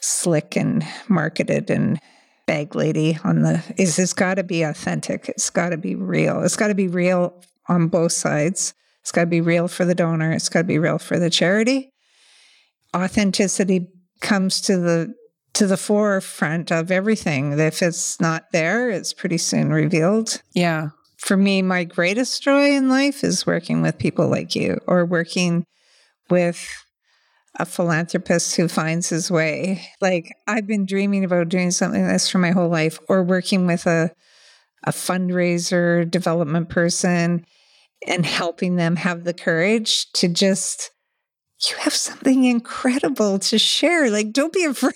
slick 0.00 0.54
and 0.54 0.86
marketed 1.08 1.70
and 1.70 1.98
bag 2.46 2.74
lady 2.74 3.18
on 3.24 3.42
the 3.42 3.62
is 3.76 3.98
it's 3.98 4.14
got 4.14 4.36
to 4.36 4.42
be 4.42 4.62
authentic 4.62 5.28
it's 5.28 5.50
got 5.50 5.68
to 5.68 5.76
be 5.76 5.94
real 5.94 6.40
it's 6.40 6.56
got 6.56 6.68
to 6.68 6.74
be 6.74 6.88
real 6.88 7.34
on 7.68 7.88
both 7.88 8.12
sides 8.12 8.72
it's 9.08 9.12
got 9.12 9.22
to 9.22 9.26
be 9.26 9.40
real 9.40 9.68
for 9.68 9.84
the 9.84 9.94
donor 9.94 10.32
it's 10.32 10.48
got 10.48 10.60
to 10.60 10.64
be 10.64 10.78
real 10.78 10.98
for 10.98 11.18
the 11.18 11.30
charity 11.30 11.90
authenticity 12.94 13.88
comes 14.20 14.60
to 14.60 14.76
the 14.76 15.14
to 15.54 15.66
the 15.66 15.76
forefront 15.76 16.70
of 16.70 16.92
everything. 16.92 17.58
If 17.58 17.82
it's 17.82 18.20
not 18.20 18.44
there, 18.52 18.90
it's 18.90 19.12
pretty 19.12 19.38
soon 19.38 19.70
revealed. 19.70 20.40
Yeah. 20.52 20.90
For 21.16 21.36
me, 21.36 21.62
my 21.62 21.82
greatest 21.82 22.42
joy 22.42 22.70
in 22.76 22.88
life 22.88 23.24
is 23.24 23.44
working 23.44 23.82
with 23.82 23.98
people 23.98 24.28
like 24.28 24.54
you 24.54 24.80
or 24.86 25.04
working 25.04 25.64
with 26.30 26.64
a 27.58 27.66
philanthropist 27.66 28.54
who 28.54 28.68
finds 28.68 29.08
his 29.08 29.32
way. 29.32 29.84
Like 30.00 30.32
I've 30.46 30.66
been 30.66 30.86
dreaming 30.86 31.24
about 31.24 31.48
doing 31.48 31.72
something 31.72 32.02
like 32.02 32.12
this 32.12 32.28
for 32.28 32.38
my 32.38 32.52
whole 32.52 32.68
life 32.68 33.00
or 33.08 33.24
working 33.24 33.66
with 33.66 33.86
a 33.86 34.12
a 34.84 34.92
fundraiser 34.92 36.08
development 36.08 36.68
person 36.68 37.44
and 38.06 38.24
helping 38.24 38.76
them 38.76 38.96
have 38.96 39.24
the 39.24 39.34
courage 39.34 40.10
to 40.12 40.28
just 40.28 40.90
you 41.68 41.76
have 41.78 41.94
something 41.94 42.44
incredible 42.44 43.38
to 43.40 43.58
share. 43.58 44.10
Like, 44.10 44.32
don't 44.32 44.52
be 44.52 44.64
afraid. 44.64 44.94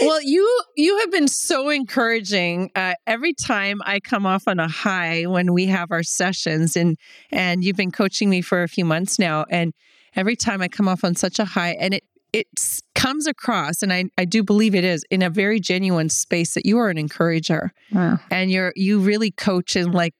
well, 0.00 0.20
you 0.22 0.60
you 0.76 0.98
have 0.98 1.10
been 1.12 1.28
so 1.28 1.68
encouraging. 1.68 2.70
Uh, 2.74 2.94
every 3.06 3.34
time 3.34 3.80
I 3.84 4.00
come 4.00 4.26
off 4.26 4.48
on 4.48 4.58
a 4.58 4.68
high 4.68 5.26
when 5.26 5.52
we 5.52 5.66
have 5.66 5.92
our 5.92 6.02
sessions, 6.02 6.76
and 6.76 6.96
and 7.30 7.64
you've 7.64 7.76
been 7.76 7.92
coaching 7.92 8.30
me 8.30 8.40
for 8.40 8.62
a 8.62 8.68
few 8.68 8.84
months 8.84 9.18
now, 9.18 9.44
and 9.48 9.72
every 10.16 10.36
time 10.36 10.60
I 10.60 10.68
come 10.68 10.88
off 10.88 11.04
on 11.04 11.14
such 11.14 11.38
a 11.38 11.44
high, 11.44 11.76
and 11.78 11.94
it 11.94 12.04
it 12.32 12.46
comes 12.94 13.26
across, 13.26 13.82
and 13.82 13.92
I, 13.92 14.06
I 14.16 14.24
do 14.24 14.42
believe 14.42 14.74
it 14.74 14.84
is 14.84 15.04
in 15.10 15.22
a 15.22 15.30
very 15.30 15.60
genuine 15.60 16.08
space 16.08 16.54
that 16.54 16.64
you 16.64 16.78
are 16.78 16.88
an 16.88 16.98
encourager, 16.98 17.72
wow. 17.92 18.18
and 18.30 18.50
you're 18.50 18.72
you 18.74 18.98
really 18.98 19.30
coach 19.30 19.76
and 19.76 19.94
like 19.94 20.14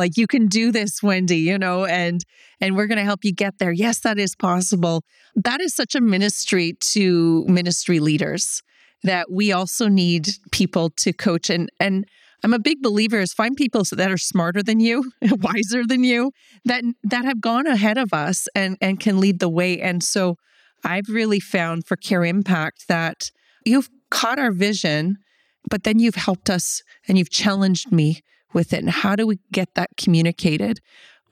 like 0.00 0.16
you 0.16 0.26
can 0.26 0.46
do 0.46 0.72
this 0.72 1.02
wendy 1.02 1.38
you 1.38 1.58
know 1.58 1.84
and 1.84 2.24
and 2.60 2.74
we're 2.74 2.86
going 2.86 2.98
to 2.98 3.04
help 3.04 3.24
you 3.24 3.32
get 3.32 3.58
there 3.58 3.70
yes 3.70 4.00
that 4.00 4.18
is 4.18 4.34
possible 4.34 5.04
that 5.36 5.60
is 5.60 5.74
such 5.74 5.94
a 5.94 6.00
ministry 6.00 6.72
to 6.80 7.44
ministry 7.46 8.00
leaders 8.00 8.62
that 9.02 9.30
we 9.30 9.52
also 9.52 9.86
need 9.88 10.28
people 10.50 10.90
to 10.90 11.12
coach 11.12 11.50
and 11.50 11.70
and 11.78 12.06
I'm 12.42 12.54
a 12.54 12.58
big 12.58 12.80
believer 12.80 13.20
is 13.20 13.34
find 13.34 13.54
people 13.54 13.82
that 13.92 14.10
are 14.10 14.16
smarter 14.16 14.62
than 14.62 14.80
you, 14.80 15.12
wiser 15.22 15.82
than 15.86 16.04
you, 16.04 16.32
that 16.64 16.82
that 17.04 17.26
have 17.26 17.38
gone 17.40 17.66
ahead 17.66 17.98
of 17.98 18.14
us 18.14 18.48
and 18.54 18.78
and 18.80 18.98
can 18.98 19.20
lead 19.20 19.40
the 19.40 19.48
way. 19.50 19.78
And 19.78 20.02
so 20.02 20.36
I've 20.82 21.08
really 21.10 21.40
found 21.40 21.86
for 21.86 21.96
Care 21.96 22.24
Impact 22.24 22.88
that 22.88 23.30
you've 23.66 23.90
caught 24.10 24.38
our 24.38 24.52
vision, 24.52 25.18
but 25.68 25.84
then 25.84 25.98
you've 25.98 26.14
helped 26.14 26.48
us 26.48 26.82
and 27.06 27.18
you've 27.18 27.30
challenged 27.30 27.92
me 27.92 28.22
with 28.52 28.72
it 28.72 28.80
and 28.80 28.90
how 28.90 29.16
do 29.16 29.26
we 29.26 29.38
get 29.52 29.74
that 29.74 29.90
communicated? 29.96 30.80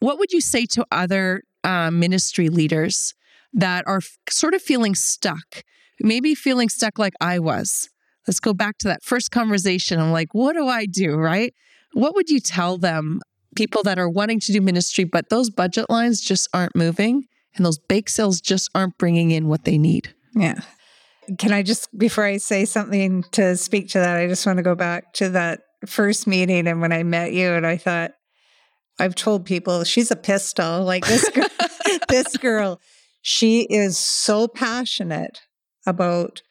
What 0.01 0.19
would 0.19 0.33
you 0.33 0.41
say 0.41 0.67
to 0.67 0.87
other 0.91 1.43
uh, 1.65 1.91
ministry 1.91 2.49
leaders 2.49 3.15
that 3.53 3.85
are 3.87 3.99
f- 3.99 4.19
sort 4.31 4.55
of 4.55 4.63
feeling 4.63 4.95
stuck 4.95 5.65
maybe 6.01 6.33
feeling 6.35 6.69
stuck 6.69 6.99
like 6.99 7.15
i 7.21 7.39
was? 7.39 7.89
Let's 8.27 8.41
go 8.41 8.53
back 8.53 8.79
to 8.79 8.89
that 8.89 9.03
first 9.03 9.31
conversation. 9.31 9.99
I'm 9.99 10.13
like 10.13 10.33
what 10.33 10.55
do 10.55 10.67
i 10.67 10.87
do? 10.87 11.17
Right? 11.17 11.55
What 11.93 12.15
would 12.15 12.31
you 12.31 12.41
tell 12.41 12.79
them 12.79 13.21
people 13.57 13.83
that 13.83 13.99
are 13.99 14.09
wanting 14.09 14.39
to 14.41 14.53
do 14.53 14.61
ministry 14.61 15.05
but 15.05 15.31
those 15.31 15.51
budget 15.51 15.91
lines 15.91 16.21
just 16.21 16.49
aren't 16.53 16.77
moving 16.77 17.25
and 17.57 17.67
those 17.67 17.79
bake 17.79 18.09
sales 18.09 18.41
just 18.41 18.71
aren't 18.75 18.97
bringing 18.99 19.31
in 19.31 19.49
what 19.49 19.65
they 19.65 19.79
need? 19.79 20.15
Yeah. 20.35 20.61
Can 21.37 21.53
I 21.53 21.63
just, 21.63 21.97
before 21.99 22.25
I 22.25 22.39
say 22.39 22.65
something 22.65 23.25
to 23.33 23.57
speak 23.57 23.89
to 23.91 23.99
that, 23.99 24.17
I 24.17 24.27
just 24.29 24.47
want 24.47 24.57
to 24.59 24.63
go 24.63 24.75
back 24.75 25.13
to 25.15 25.29
that 25.31 25.61
first 25.87 26.27
meeting 26.27 26.67
and 26.67 26.81
when 26.81 26.93
I 26.93 27.03
met 27.03 27.33
you, 27.33 27.53
and 27.53 27.67
I 27.67 27.77
thought, 27.77 28.13
I've 28.99 29.15
told 29.15 29.45
people 29.45 29.85
she's 29.85 30.11
a 30.11 30.17
pistol. 30.17 30.85
Like 30.85 31.07
this 31.07 31.29
girl, 31.29 31.47
this 32.09 32.37
girl, 32.37 32.81
she 33.23 33.63
is 33.63 33.97
so 33.99 34.49
passionate 34.49 35.41
about 35.87 36.43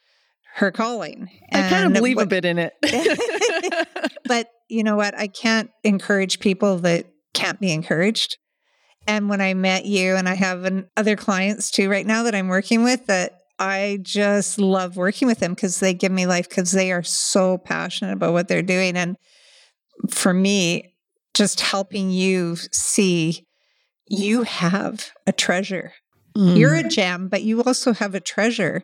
her 0.55 0.71
calling. 0.71 1.29
I 1.53 1.69
kind 1.69 1.85
of 1.85 1.93
believe 1.93 2.15
what, 2.15 2.25
a 2.25 2.27
bit 2.27 2.45
in 2.45 2.57
it. 2.57 2.73
but 4.25 4.49
you 4.69 4.83
know 4.83 4.95
what? 4.95 5.17
I 5.17 5.27
can't 5.27 5.69
encourage 5.83 6.39
people 6.39 6.79
that 6.79 7.05
can't 7.33 7.59
be 7.59 7.71
encouraged. 7.71 8.37
And 9.05 9.29
when 9.29 9.39
I 9.39 9.53
met 9.53 9.85
you, 9.85 10.15
and 10.15 10.27
I 10.27 10.33
have 10.33 10.65
an, 10.65 10.89
other 10.97 11.15
clients 11.15 11.71
too 11.71 11.89
right 11.89 12.05
now 12.05 12.23
that 12.23 12.35
I'm 12.35 12.47
working 12.47 12.83
with 12.83 13.05
that 13.07 13.36
I 13.59 13.99
just 14.01 14.59
love 14.59 14.97
working 14.97 15.27
with 15.27 15.39
them 15.39 15.53
because 15.53 15.79
they 15.79 15.93
give 15.93 16.11
me 16.11 16.25
life 16.25 16.47
because 16.47 16.71
they 16.71 16.91
are 16.91 17.03
so 17.03 17.57
passionate 17.57 18.13
about 18.13 18.33
what 18.33 18.47
they're 18.47 18.61
doing. 18.61 18.95
And 18.95 19.17
for 20.09 20.33
me, 20.33 20.93
just 21.33 21.61
helping 21.61 22.11
you 22.11 22.55
see 22.71 23.45
you 24.07 24.43
have 24.43 25.11
a 25.25 25.31
treasure. 25.31 25.93
Mm. 26.37 26.57
You're 26.57 26.75
a 26.75 26.87
gem, 26.87 27.29
but 27.29 27.43
you 27.43 27.63
also 27.63 27.93
have 27.93 28.15
a 28.15 28.19
treasure 28.19 28.83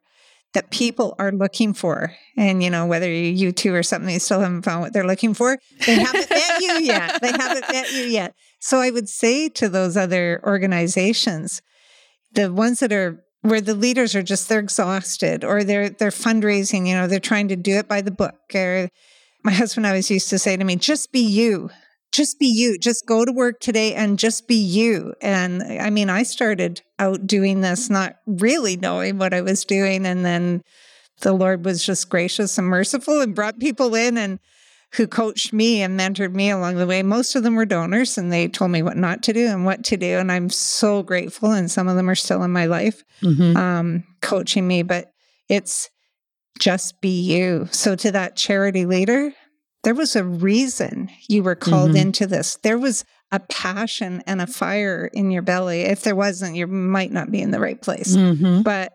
that 0.53 0.69
people 0.69 1.15
are 1.17 1.31
looking 1.31 1.73
for. 1.73 2.13
And, 2.37 2.61
you 2.61 2.69
know, 2.69 2.85
whether 2.85 3.11
you're 3.11 3.51
U2 3.51 3.73
or 3.73 3.83
something, 3.83 4.07
they 4.07 4.19
still 4.19 4.39
haven't 4.39 4.63
found 4.63 4.81
what 4.81 4.93
they're 4.93 5.07
looking 5.07 5.33
for. 5.33 5.57
They 5.85 5.95
haven't 5.95 6.29
met 6.29 6.61
you 6.61 6.79
yet. 6.81 7.21
They 7.21 7.31
haven't 7.31 7.65
met 7.71 7.91
you 7.91 8.03
yet. 8.03 8.35
So 8.59 8.79
I 8.79 8.91
would 8.91 9.09
say 9.09 9.49
to 9.49 9.67
those 9.67 9.97
other 9.97 10.41
organizations, 10.43 11.61
the 12.33 12.51
ones 12.51 12.79
that 12.79 12.93
are 12.93 13.22
where 13.43 13.61
the 13.61 13.75
leaders 13.75 14.15
are 14.15 14.23
just 14.23 14.49
they're 14.49 14.59
exhausted 14.59 15.43
or 15.43 15.63
they're 15.63 15.89
they're 15.89 16.09
fundraising, 16.09 16.87
you 16.87 16.95
know, 16.95 17.07
they're 17.07 17.19
trying 17.19 17.47
to 17.49 17.55
do 17.55 17.77
it 17.77 17.87
by 17.87 18.01
the 18.01 18.11
book. 18.11 18.39
Or 18.55 18.89
my 19.43 19.51
husband 19.51 19.85
always 19.85 20.09
used 20.09 20.29
to 20.31 20.39
say 20.39 20.57
to 20.57 20.63
me, 20.63 20.75
just 20.75 21.11
be 21.11 21.19
you. 21.19 21.69
just 22.13 22.39
be 22.39 22.45
you. 22.45 22.77
Just 22.77 23.05
go 23.05 23.25
to 23.25 23.31
work 23.31 23.59
today 23.59 23.93
and 23.95 24.19
just 24.19 24.47
be 24.47 24.55
you. 24.55 25.13
And 25.21 25.63
I 25.63 25.89
mean, 25.89 26.09
I 26.09 26.23
started 26.23 26.81
out 26.99 27.25
doing 27.27 27.61
this, 27.61 27.89
not 27.89 28.17
really 28.27 28.77
knowing 28.77 29.17
what 29.17 29.33
I 29.33 29.41
was 29.41 29.65
doing. 29.65 30.05
And 30.05 30.23
then 30.23 30.61
the 31.21 31.33
Lord 31.33 31.65
was 31.65 31.83
just 31.83 32.09
gracious 32.09 32.57
and 32.57 32.67
merciful 32.67 33.19
and 33.19 33.35
brought 33.35 33.59
people 33.59 33.95
in 33.95 34.17
and 34.17 34.39
who 34.95 35.07
coached 35.07 35.53
me 35.53 35.81
and 35.81 35.99
mentored 35.99 36.33
me 36.33 36.49
along 36.49 36.75
the 36.75 36.85
way. 36.85 37.01
Most 37.01 37.35
of 37.35 37.43
them 37.43 37.55
were 37.55 37.65
donors 37.65 38.17
and 38.17 38.31
they 38.31 38.47
told 38.47 38.71
me 38.71 38.83
what 38.83 38.95
not 38.95 39.23
to 39.23 39.33
do 39.33 39.47
and 39.47 39.65
what 39.65 39.83
to 39.85 39.97
do. 39.97 40.17
And 40.19 40.31
I'm 40.31 40.49
so 40.49 41.01
grateful. 41.01 41.51
And 41.51 41.69
some 41.69 41.87
of 41.87 41.95
them 41.95 42.09
are 42.09 42.15
still 42.15 42.43
in 42.43 42.51
my 42.51 42.65
life 42.65 43.03
mm-hmm. 43.21 43.57
um, 43.57 44.03
coaching 44.21 44.67
me. 44.67 44.83
But 44.83 45.11
it's 45.49 45.89
just 46.59 47.01
be 47.01 47.21
you. 47.21 47.67
So 47.71 47.95
to 47.95 48.11
that 48.11 48.35
charity 48.35 48.85
leader, 48.85 49.33
there 49.83 49.95
was 49.95 50.15
a 50.15 50.23
reason 50.23 51.09
you 51.27 51.41
were 51.41 51.55
called 51.55 51.91
mm-hmm. 51.91 52.07
into 52.07 52.27
this. 52.27 52.57
There 52.61 52.77
was 52.77 53.03
a 53.31 53.39
passion 53.39 54.21
and 54.27 54.41
a 54.41 54.47
fire 54.47 55.09
in 55.11 55.31
your 55.31 55.41
belly. 55.41 55.81
If 55.81 56.03
there 56.03 56.15
wasn't, 56.15 56.55
you 56.55 56.67
might 56.67 57.11
not 57.11 57.31
be 57.31 57.41
in 57.41 57.49
the 57.49 57.59
right 57.59 57.81
place. 57.81 58.15
Mm-hmm. 58.15 58.61
But 58.61 58.93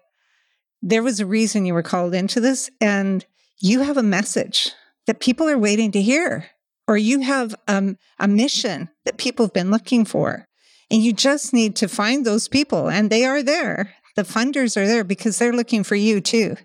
there 0.80 1.02
was 1.02 1.18
a 1.18 1.26
reason 1.26 1.66
you 1.66 1.74
were 1.74 1.82
called 1.82 2.14
into 2.14 2.40
this, 2.40 2.70
and 2.80 3.26
you 3.58 3.80
have 3.80 3.96
a 3.96 4.02
message 4.02 4.70
that 5.08 5.20
people 5.20 5.48
are 5.48 5.56
waiting 5.56 5.90
to 5.90 6.02
hear, 6.02 6.50
or 6.86 6.98
you 6.98 7.20
have 7.20 7.54
um, 7.66 7.96
a 8.18 8.28
mission 8.28 8.90
that 9.06 9.16
people 9.16 9.46
have 9.46 9.54
been 9.54 9.70
looking 9.70 10.04
for. 10.04 10.46
And 10.90 11.02
you 11.02 11.14
just 11.14 11.54
need 11.54 11.76
to 11.76 11.88
find 11.88 12.26
those 12.26 12.46
people, 12.46 12.90
and 12.90 13.08
they 13.08 13.24
are 13.24 13.42
there. 13.42 13.94
The 14.16 14.22
funders 14.22 14.76
are 14.76 14.86
there 14.86 15.04
because 15.04 15.38
they're 15.38 15.54
looking 15.54 15.82
for 15.82 15.94
you 15.94 16.20
too. 16.20 16.56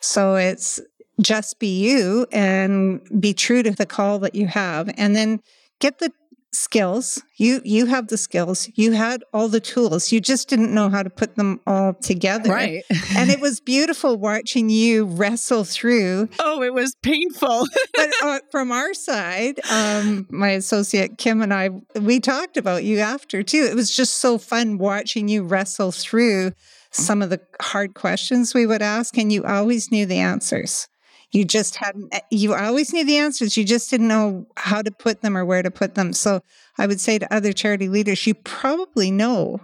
So 0.00 0.34
it's 0.34 0.80
just 1.22 1.60
be 1.60 1.80
you 1.88 2.26
and 2.32 3.00
be 3.20 3.32
true 3.32 3.62
to 3.62 3.70
the 3.70 3.86
call 3.86 4.18
that 4.18 4.34
you 4.34 4.48
have 4.48 4.90
and 4.98 5.14
then 5.14 5.40
get 5.78 6.00
the 6.00 6.10
skills. 6.56 7.22
You 7.36 7.60
you 7.64 7.86
have 7.86 8.08
the 8.08 8.16
skills. 8.16 8.68
You 8.74 8.92
had 8.92 9.22
all 9.32 9.48
the 9.48 9.60
tools. 9.60 10.10
You 10.12 10.20
just 10.20 10.48
didn't 10.48 10.72
know 10.72 10.88
how 10.88 11.02
to 11.02 11.10
put 11.10 11.36
them 11.36 11.60
all 11.66 11.94
together. 11.94 12.50
Right. 12.50 12.84
And 13.16 13.30
it 13.30 13.40
was 13.40 13.60
beautiful 13.60 14.16
watching 14.16 14.68
you 14.68 15.04
wrestle 15.04 15.64
through 15.64 16.28
oh 16.40 16.62
it 16.62 16.72
was 16.74 16.94
painful. 17.02 17.66
But 17.94 18.10
uh, 18.22 18.40
from 18.50 18.72
our 18.72 18.92
side 18.94 19.60
um, 19.70 20.26
my 20.30 20.50
associate 20.50 21.18
kim 21.18 21.40
and 21.40 21.52
i 21.54 21.70
we 22.00 22.20
talked 22.20 22.56
about 22.56 22.84
you 22.84 22.98
after 22.98 23.42
too. 23.42 23.66
It 23.70 23.74
was 23.74 23.94
just 23.94 24.18
so 24.18 24.38
fun 24.38 24.78
watching 24.78 25.28
you 25.28 25.42
wrestle 25.42 25.92
through 25.92 26.52
some 26.90 27.22
of 27.22 27.30
the 27.30 27.40
hard 27.60 27.94
questions 27.94 28.54
we 28.54 28.66
would 28.66 28.82
ask 28.82 29.16
and 29.16 29.32
you 29.32 29.44
always 29.44 29.90
knew 29.90 30.06
the 30.06 30.18
answers 30.18 30.88
you 31.36 31.44
just 31.44 31.76
hadn't 31.76 32.08
eh, 32.12 32.20
you 32.30 32.54
always 32.54 32.92
knew 32.92 33.04
the 33.04 33.18
answers 33.18 33.56
you 33.56 33.64
just 33.64 33.90
didn't 33.90 34.08
know 34.08 34.46
how 34.56 34.80
to 34.80 34.90
put 34.90 35.20
them 35.20 35.36
or 35.36 35.44
where 35.44 35.62
to 35.62 35.70
put 35.70 35.94
them. 35.94 36.12
So 36.12 36.40
i 36.78 36.86
would 36.86 37.00
say 37.00 37.18
to 37.18 37.34
other 37.34 37.52
charity 37.52 37.88
leaders 37.88 38.26
you 38.26 38.34
probably 38.34 39.10
know. 39.10 39.60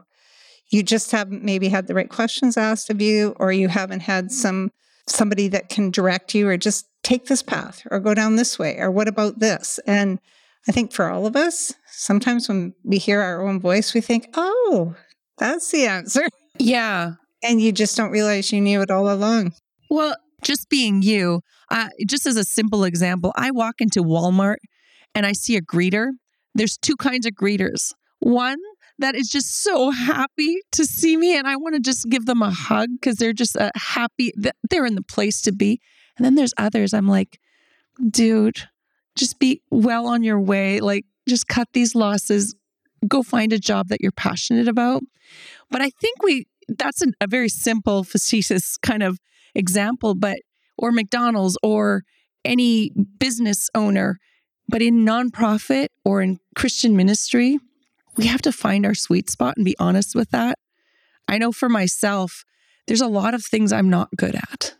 You 0.71 0.83
just 0.83 1.11
haven't 1.11 1.45
maybe 1.45 1.69
had 1.69 1.87
the 1.87 1.95
right 1.95 2.09
questions 2.09 2.57
asked 2.57 2.89
of 2.91 3.03
you 3.03 3.35
or 3.39 3.53
you 3.53 3.69
haven't 3.69 4.01
had 4.01 4.31
some 4.31 4.71
somebody 5.09 5.49
that 5.49 5.69
can 5.69 5.91
direct 5.91 6.35
you 6.35 6.47
or 6.49 6.57
just 6.57 6.87
take 7.03 7.27
this 7.27 7.43
path 7.43 7.83
or 7.91 8.01
go 8.01 8.15
down 8.15 8.37
this 8.37 8.59
way 8.59 8.77
or 8.79 8.91
what 8.91 9.09
about 9.09 9.39
this? 9.39 9.81
And 9.87 10.19
i 10.69 10.73
think 10.73 10.93
for 10.93 11.11
all 11.11 11.27
of 11.27 11.35
us 11.35 11.73
sometimes 11.87 12.49
when 12.49 12.75
we 12.85 12.99
hear 12.99 13.21
our 13.21 13.47
own 13.47 13.59
voice 13.61 13.95
we 13.95 14.01
think 14.01 14.29
oh 14.35 14.95
that's 15.39 15.71
the 15.71 15.87
answer. 15.87 16.29
Yeah. 16.59 17.15
And 17.43 17.61
you 17.61 17.73
just 17.73 17.97
don't 17.97 18.13
realize 18.13 18.53
you 18.53 18.61
knew 18.61 18.83
it 18.83 18.91
all 18.91 19.11
along. 19.11 19.55
Well 19.91 20.15
just 20.43 20.69
being 20.69 21.03
you, 21.03 21.41
uh, 21.73 21.89
just 22.07 22.27
as 22.27 22.37
a 22.37 22.45
simple 22.45 22.85
example, 22.85 23.33
I 23.35 23.51
walk 23.51 23.81
into 23.81 24.03
Walmart 24.03 24.59
and 25.15 25.25
I 25.25 25.33
see 25.33 25.57
a 25.57 25.63
greeter. 25.63 26.11
There's 26.55 26.77
two 26.77 26.97
kinds 26.97 27.25
of 27.25 27.33
greeters. 27.33 27.95
One 28.21 28.59
that 28.99 29.15
is 29.15 29.29
just 29.29 29.63
so 29.63 29.91
happy 29.91 30.59
to 30.73 30.85
see 30.85 31.17
me, 31.17 31.37
and 31.37 31.49
I 31.49 31.57
want 31.57 31.75
to 31.75 31.81
just 31.81 32.09
give 32.11 32.27
them 32.27 32.43
a 32.43 32.51
hug 32.51 32.91
because 33.01 33.17
they're 33.17 33.33
just 33.33 33.57
uh, 33.57 33.71
happy. 33.75 34.33
They're 34.71 34.85
in 34.85 34.95
the 34.95 35.03
place 35.03 35.41
to 35.43 35.53
be. 35.53 35.81
And 36.17 36.27
then 36.27 36.35
there's 36.35 36.53
others. 36.59 36.93
I'm 36.93 37.09
like, 37.09 37.41
dude, 38.11 38.69
just 39.17 39.39
be 39.39 39.63
well 39.71 40.07
on 40.07 40.23
your 40.23 40.39
way. 40.39 40.81
Like, 40.81 41.07
just 41.27 41.49
cut 41.49 41.69
these 41.73 41.95
losses. 41.95 42.55
Go 43.09 43.23
find 43.23 43.51
a 43.53 43.59
job 43.59 43.89
that 43.89 44.03
you're 44.03 44.13
passionate 44.13 44.69
about. 44.69 45.03
But 45.71 45.81
I 45.81 45.89
think 45.89 46.23
we, 46.23 46.47
that's 46.69 47.01
an, 47.01 47.15
a 47.21 47.27
very 47.27 47.49
simple, 47.49 48.05
facetious 48.05 48.77
kind 48.77 49.03
of 49.03 49.19
example, 49.55 50.15
but 50.15 50.39
or 50.83 50.93
McDonald's 50.93 51.57
or 51.63 52.03
any 52.45 52.91
business 53.19 53.71
owner. 53.75 54.19
But 54.69 54.83
in 54.83 55.05
nonprofit 55.05 55.89
or 56.05 56.21
in 56.21 56.41
Christian 56.55 56.97
ministry, 56.97 57.59
we 58.17 58.27
have 58.27 58.43
to 58.43 58.53
find 58.53 58.85
our 58.85 58.95
sweet 58.95 59.31
spot 59.31 59.57
and 59.57 59.65
be 59.65 59.77
honest 59.79 60.15
with 60.15 60.31
that. 60.31 60.59
I 61.29 61.39
know 61.39 61.53
for 61.53 61.69
myself, 61.69 62.45
there's 62.87 63.01
a 63.01 63.07
lot 63.07 63.33
of 63.33 63.45
things 63.45 63.73
I'm 63.73 63.89
not 63.89 64.11
good 64.17 64.35
at. 64.35 64.75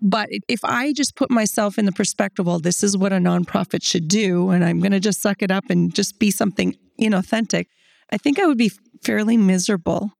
But 0.00 0.28
if 0.46 0.60
I 0.62 0.92
just 0.92 1.16
put 1.16 1.30
myself 1.30 1.78
in 1.78 1.86
the 1.86 1.92
perspective, 1.92 2.46
well, 2.46 2.58
this 2.58 2.84
is 2.84 2.98
what 2.98 3.14
a 3.14 3.16
nonprofit 3.16 3.82
should 3.82 4.08
do, 4.08 4.50
and 4.50 4.62
I'm 4.62 4.80
going 4.80 4.92
to 4.92 5.00
just 5.00 5.22
suck 5.22 5.40
it 5.40 5.50
up 5.50 5.64
and 5.70 5.94
just 5.94 6.18
be 6.18 6.30
something 6.30 6.76
inauthentic, 7.00 7.66
I 8.12 8.18
think 8.18 8.38
I 8.38 8.46
would 8.46 8.58
be 8.58 8.72
fairly 9.02 9.38
miserable. 9.38 10.12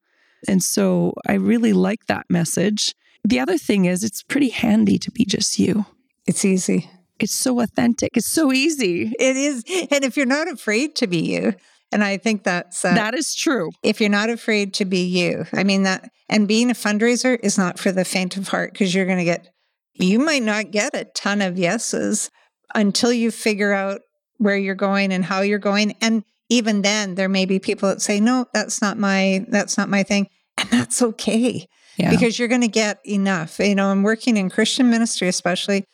And 0.49 0.63
so 0.63 1.13
I 1.27 1.35
really 1.35 1.75
like 1.75 2.07
that 2.07 2.25
message. 2.31 2.95
The 3.27 3.41
other 3.41 3.59
thing 3.59 3.87
is, 3.87 4.05
it's 4.05 4.23
pretty 4.23 4.51
handy 4.51 4.99
to 4.99 5.11
be 5.11 5.25
just 5.25 5.59
you. 5.59 5.85
It's 6.29 6.45
easy. 6.45 6.89
It's 7.19 7.35
so 7.35 7.61
authentic. 7.61 8.17
It's 8.17 8.29
so 8.29 8.53
easy. 8.53 9.13
It 9.19 9.37
is. 9.37 9.65
And 9.91 10.05
if 10.05 10.17
you're 10.17 10.27
not 10.27 10.47
afraid 10.47 10.95
to 10.97 11.09
be 11.09 11.19
you, 11.19 11.55
and 11.91 12.05
I 12.05 12.19
think 12.19 12.45
that's 12.45 12.85
uh, 12.85 12.95
that 12.95 13.15
is 13.15 13.35
true. 13.35 13.71
If 13.83 14.01
you're 14.01 14.11
not 14.11 14.31
afraid 14.31 14.75
to 14.75 14.85
be 14.85 15.05
you, 15.05 15.45
I 15.53 15.65
mean 15.65 15.83
that, 15.83 16.09
and 16.29 16.47
being 16.47 16.71
a 16.71 16.75
fundraiser 16.75 17.37
is 17.43 17.59
not 17.59 17.81
for 17.81 17.91
the 17.91 18.05
faint 18.05 18.37
of 18.37 18.47
heart 18.47 18.73
because 18.73 18.95
you're 18.95 19.07
going 19.07 19.19
to 19.19 19.25
get, 19.25 19.49
you 19.95 20.21
might 20.21 20.45
not 20.45 20.71
get 20.71 20.95
a 20.95 21.07
ton 21.07 21.43
of 21.43 21.59
yeses 21.59 22.31
until 22.77 23.13
you 23.13 23.33
figure 23.33 23.73
out 23.73 24.03
where 24.39 24.57
you're 24.57 24.77
going 24.77 25.13
and 25.13 25.25
how 25.25 25.41
you're 25.41 25.59
going. 25.59 25.97
And 26.01 26.23
even 26.49 26.83
then, 26.83 27.17
there 27.17 27.29
may 27.29 27.45
be 27.45 27.59
people 27.59 27.89
that 27.89 28.03
say, 28.03 28.21
"No, 28.21 28.47
that's 28.55 28.81
not 28.81 28.99
my, 28.99 29.45
that's 29.49 29.77
not 29.77 29.89
my 29.89 30.05
thing," 30.05 30.29
and 30.59 30.71
that's 30.71 31.03
okay 31.03 31.67
yeah. 31.97 32.11
because 32.11 32.39
you're 32.39 32.49
going 32.49 32.61
to 32.63 32.69
get 32.69 32.99
enough. 33.05 33.59
You 33.59 33.75
know, 33.75 33.87
I'm 33.87 34.03
working 34.03 34.37
in 34.37 34.51
Christian 34.51 34.91
ministry, 34.91 35.29
especially. 35.29 35.85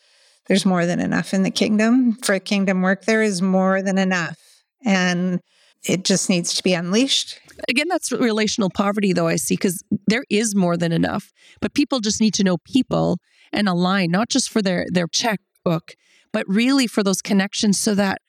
There's 0.49 0.67
more 0.67 0.87
than 0.87 1.01
enough 1.01 1.33
in 1.35 1.45
the 1.45 1.51
kingdom 1.51 2.15
for 2.25 2.39
kingdom 2.39 2.83
work. 2.83 3.05
There 3.05 3.23
is 3.23 3.41
more 3.41 3.81
than 3.83 3.97
enough. 3.99 4.39
And 4.85 5.41
it 5.85 6.05
just 6.05 6.29
needs 6.29 6.55
to 6.55 6.63
be 6.63 6.75
unleashed. 6.75 7.41
Again, 7.69 7.87
that's 7.89 8.11
relational 8.11 8.71
poverty, 8.71 9.13
though, 9.13 9.29
I 9.29 9.37
see, 9.37 9.55
because 9.55 9.83
there 10.07 10.25
is 10.31 10.55
more 10.55 10.77
than 10.77 10.93
enough. 10.93 11.31
But 11.61 11.75
people 11.75 12.01
just 12.01 12.21
need 12.21 12.35
to 12.35 12.45
know 12.45 12.59
people 12.59 13.19
and 13.53 13.69
align, 13.69 14.11
not 14.11 14.29
just 14.29 14.51
for 14.51 14.63
their, 14.63 14.87
their 14.91 15.07
checkbook, 15.07 15.95
but 16.33 16.47
really 16.49 16.87
for 16.87 17.03
those 17.03 17.23
connections 17.23 17.79
so 17.79 17.95
that 17.95 18.21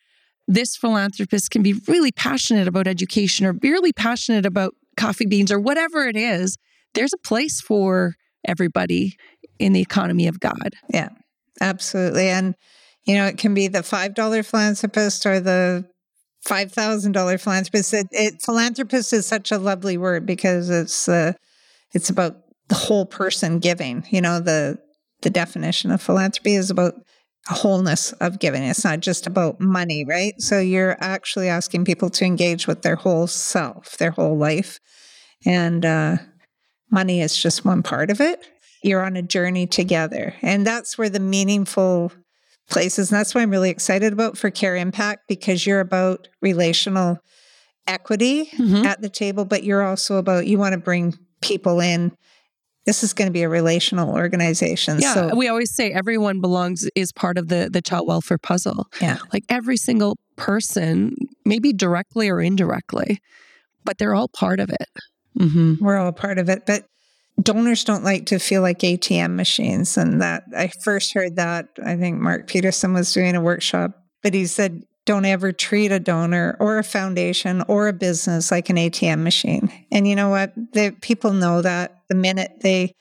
this 0.47 0.75
philanthropist 0.75 1.51
can 1.51 1.63
be 1.63 1.73
really 1.87 2.11
passionate 2.11 2.67
about 2.67 2.87
education 2.87 3.45
or 3.45 3.53
really 3.63 3.93
passionate 3.93 4.45
about 4.45 4.73
coffee 4.97 5.25
beans 5.25 5.51
or 5.51 5.59
whatever 5.59 6.05
it 6.05 6.17
is 6.17 6.57
there's 6.93 7.13
a 7.13 7.27
place 7.27 7.61
for 7.61 8.15
everybody 8.47 9.17
in 9.59 9.73
the 9.73 9.81
economy 9.81 10.27
of 10.27 10.39
God. 10.39 10.75
Yeah, 10.89 11.09
absolutely. 11.61 12.29
And, 12.29 12.55
you 13.05 13.15
know, 13.15 13.25
it 13.25 13.37
can 13.37 13.53
be 13.53 13.67
the 13.67 13.79
$5 13.79 14.45
philanthropist 14.45 15.25
or 15.25 15.39
the 15.39 15.85
$5,000 16.47 17.39
philanthropist. 17.39 17.93
It, 17.93 18.07
it, 18.11 18.41
philanthropist 18.41 19.13
is 19.13 19.25
such 19.25 19.51
a 19.51 19.57
lovely 19.57 19.97
word 19.97 20.25
because 20.25 20.69
it's, 20.69 21.07
uh, 21.07 21.33
it's 21.93 22.09
about 22.09 22.37
the 22.69 22.75
whole 22.75 23.05
person 23.05 23.59
giving. 23.59 24.05
You 24.09 24.21
know, 24.21 24.39
the, 24.39 24.79
the 25.21 25.29
definition 25.29 25.91
of 25.91 26.01
philanthropy 26.01 26.55
is 26.55 26.69
about 26.69 26.95
wholeness 27.47 28.13
of 28.13 28.39
giving. 28.39 28.63
It's 28.63 28.83
not 28.83 29.01
just 29.01 29.27
about 29.27 29.59
money, 29.59 30.05
right? 30.05 30.33
So 30.41 30.59
you're 30.59 30.97
actually 30.99 31.49
asking 31.49 31.85
people 31.85 32.09
to 32.11 32.25
engage 32.25 32.67
with 32.67 32.81
their 32.81 32.95
whole 32.95 33.27
self, 33.27 33.97
their 33.97 34.11
whole 34.11 34.37
life. 34.37 34.79
And 35.45 35.85
uh, 35.85 36.17
Money 36.93 37.21
is 37.21 37.35
just 37.35 37.65
one 37.65 37.81
part 37.81 38.11
of 38.11 38.21
it. 38.21 38.45
You're 38.83 39.03
on 39.03 39.15
a 39.15 39.23
journey 39.23 39.65
together. 39.65 40.35
And 40.43 40.65
that's 40.65 40.95
where 40.95 41.09
the 41.09 41.19
meaningful 41.19 42.11
places, 42.69 43.11
and 43.11 43.19
that's 43.19 43.33
why 43.33 43.41
I'm 43.41 43.49
really 43.49 43.71
excited 43.71 44.13
about 44.13 44.37
for 44.37 44.49
Care 44.49 44.75
Impact 44.75 45.27
because 45.27 45.65
you're 45.65 45.79
about 45.79 46.27
relational 46.41 47.19
equity 47.87 48.45
mm-hmm. 48.45 48.85
at 48.85 49.01
the 49.01 49.09
table, 49.09 49.43
but 49.43 49.63
you're 49.63 49.83
also 49.83 50.17
about 50.17 50.47
you 50.47 50.57
want 50.57 50.73
to 50.73 50.79
bring 50.79 51.17
people 51.41 51.79
in. 51.79 52.15
This 52.85 53.03
is 53.03 53.13
going 53.13 53.27
to 53.27 53.31
be 53.31 53.43
a 53.43 53.49
relational 53.49 54.13
organization. 54.13 54.99
Yeah, 54.99 55.13
so, 55.13 55.35
we 55.35 55.47
always 55.47 55.73
say 55.73 55.91
everyone 55.91 56.41
belongs 56.41 56.87
is 56.95 57.11
part 57.11 57.37
of 57.37 57.47
the 57.47 57.69
the 57.71 57.81
child 57.81 58.07
welfare 58.07 58.37
puzzle. 58.37 58.87
Yeah, 59.01 59.17
like 59.31 59.45
every 59.49 59.77
single 59.77 60.17
person, 60.35 61.15
maybe 61.45 61.73
directly 61.73 62.29
or 62.29 62.41
indirectly, 62.41 63.19
but 63.83 63.97
they're 63.97 64.13
all 64.13 64.27
part 64.27 64.59
of 64.59 64.69
it. 64.69 64.89
Mm-hmm. 65.39 65.83
We're 65.83 65.97
all 65.97 66.11
part 66.11 66.37
of 66.37 66.49
it. 66.49 66.65
But 66.65 66.85
donors 67.41 67.83
don't 67.83 68.03
like 68.03 68.27
to 68.27 68.39
feel 68.39 68.61
like 68.61 68.79
ATM 68.79 69.35
machines. 69.35 69.97
And 69.97 70.21
that 70.21 70.43
I 70.55 70.69
first 70.83 71.13
heard 71.13 71.35
that, 71.37 71.69
I 71.83 71.95
think 71.95 72.19
Mark 72.19 72.47
Peterson 72.47 72.93
was 72.93 73.13
doing 73.13 73.35
a 73.35 73.41
workshop, 73.41 73.91
but 74.21 74.33
he 74.33 74.45
said, 74.45 74.83
don't 75.05 75.25
ever 75.25 75.51
treat 75.51 75.91
a 75.91 75.99
donor 75.99 76.55
or 76.59 76.77
a 76.77 76.83
foundation 76.83 77.63
or 77.67 77.87
a 77.87 77.93
business 77.93 78.51
like 78.51 78.69
an 78.69 78.77
ATM 78.77 79.21
machine. 79.23 79.71
And 79.91 80.07
you 80.07 80.15
know 80.15 80.29
what? 80.29 80.53
The 80.55 80.95
people 81.01 81.33
know 81.33 81.61
that 81.61 82.03
the 82.07 82.15
minute 82.15 82.59
they 82.61 82.93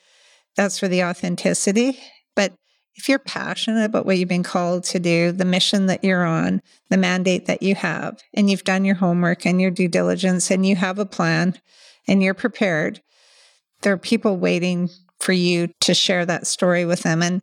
that's 0.57 0.79
for 0.79 0.89
the 0.89 1.05
authenticity. 1.05 1.99
But 2.35 2.53
if 2.95 3.09
you're 3.09 3.19
passionate 3.19 3.85
about 3.85 4.05
what 4.05 4.19
you've 4.19 4.29
been 4.29 4.43
called 4.43 4.85
to 4.85 4.99
do, 4.99 5.33
the 5.33 5.45
mission 5.45 5.87
that 5.87 6.05
you're 6.05 6.27
on, 6.27 6.61
the 6.91 6.99
mandate 6.99 7.47
that 7.47 7.63
you 7.63 7.75
have, 7.75 8.21
and 8.35 8.51
you've 8.51 8.65
done 8.65 8.85
your 8.85 8.97
homework 8.97 9.47
and 9.47 9.61
your 9.61 9.71
due 9.71 9.89
diligence 9.89 10.51
and 10.51 10.67
you 10.67 10.77
have 10.77 10.99
a 10.99 11.07
plan 11.07 11.59
and 12.09 12.23
you're 12.23 12.35
prepared, 12.35 13.01
there 13.83 13.93
are 13.93 13.99
people 13.99 14.37
waiting 14.37 14.89
for 15.21 15.33
you 15.33 15.69
to 15.81 15.95
share 15.95 16.27
that 16.27 16.47
story 16.47 16.85
with 16.85 17.03
them. 17.03 17.23
And 17.23 17.43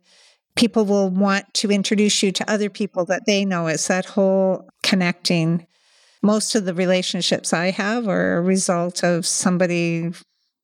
people 0.56 0.84
will 0.84 1.10
want 1.10 1.52
to 1.54 1.70
introduce 1.70 2.22
you 2.22 2.32
to 2.32 2.50
other 2.50 2.68
people 2.68 3.04
that 3.06 3.24
they 3.26 3.44
know. 3.44 3.66
It's 3.66 3.88
that 3.88 4.04
whole 4.04 4.68
connecting. 4.82 5.66
Most 6.22 6.54
of 6.54 6.64
the 6.66 6.74
relationships 6.74 7.52
I 7.52 7.70
have 7.70 8.08
are 8.08 8.36
a 8.36 8.42
result 8.42 9.02
of 9.02 9.26
somebody 9.26 10.10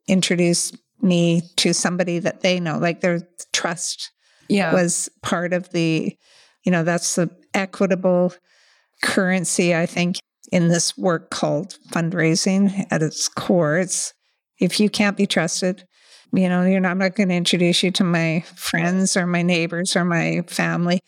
introduced 0.07 0.77
me 1.01 1.43
to 1.57 1.73
somebody 1.73 2.19
that 2.19 2.41
they 2.41 2.61
know, 2.61 2.79
like 2.79 3.01
their 3.01 3.21
trust 3.53 4.11
Yeah. 4.49 4.73
was 4.73 5.09
part 5.23 5.53
of 5.53 5.71
the, 5.71 6.17
you 6.65 6.73
know, 6.73 6.85
that's 6.85 7.15
the 7.15 7.31
equitable 7.55 8.35
currency, 9.03 9.75
I 9.75 9.87
think, 9.87 10.17
in 10.53 10.69
this 10.69 10.97
work 10.97 11.31
called 11.31 11.79
fundraising 11.91 12.87
at 12.91 13.03
its 13.03 13.29
core. 13.29 13.79
It's 13.79 14.15
if 14.59 14.81
you 14.81 14.89
can't 14.89 15.17
be 15.17 15.27
trusted, 15.27 15.87
you 16.33 16.49
know, 16.49 16.65
you're 16.65 16.81
not, 16.81 16.93
I'm 16.93 16.99
not 16.99 17.15
going 17.15 17.29
to 17.29 17.35
introduce 17.35 17.83
you 17.83 17.91
to 17.93 18.05
my 18.05 18.45
friends 18.55 19.17
or 19.17 19.27
my 19.27 19.43
neighbors 19.43 19.97
or 19.97 20.05
my 20.05 20.43
family. 20.47 21.01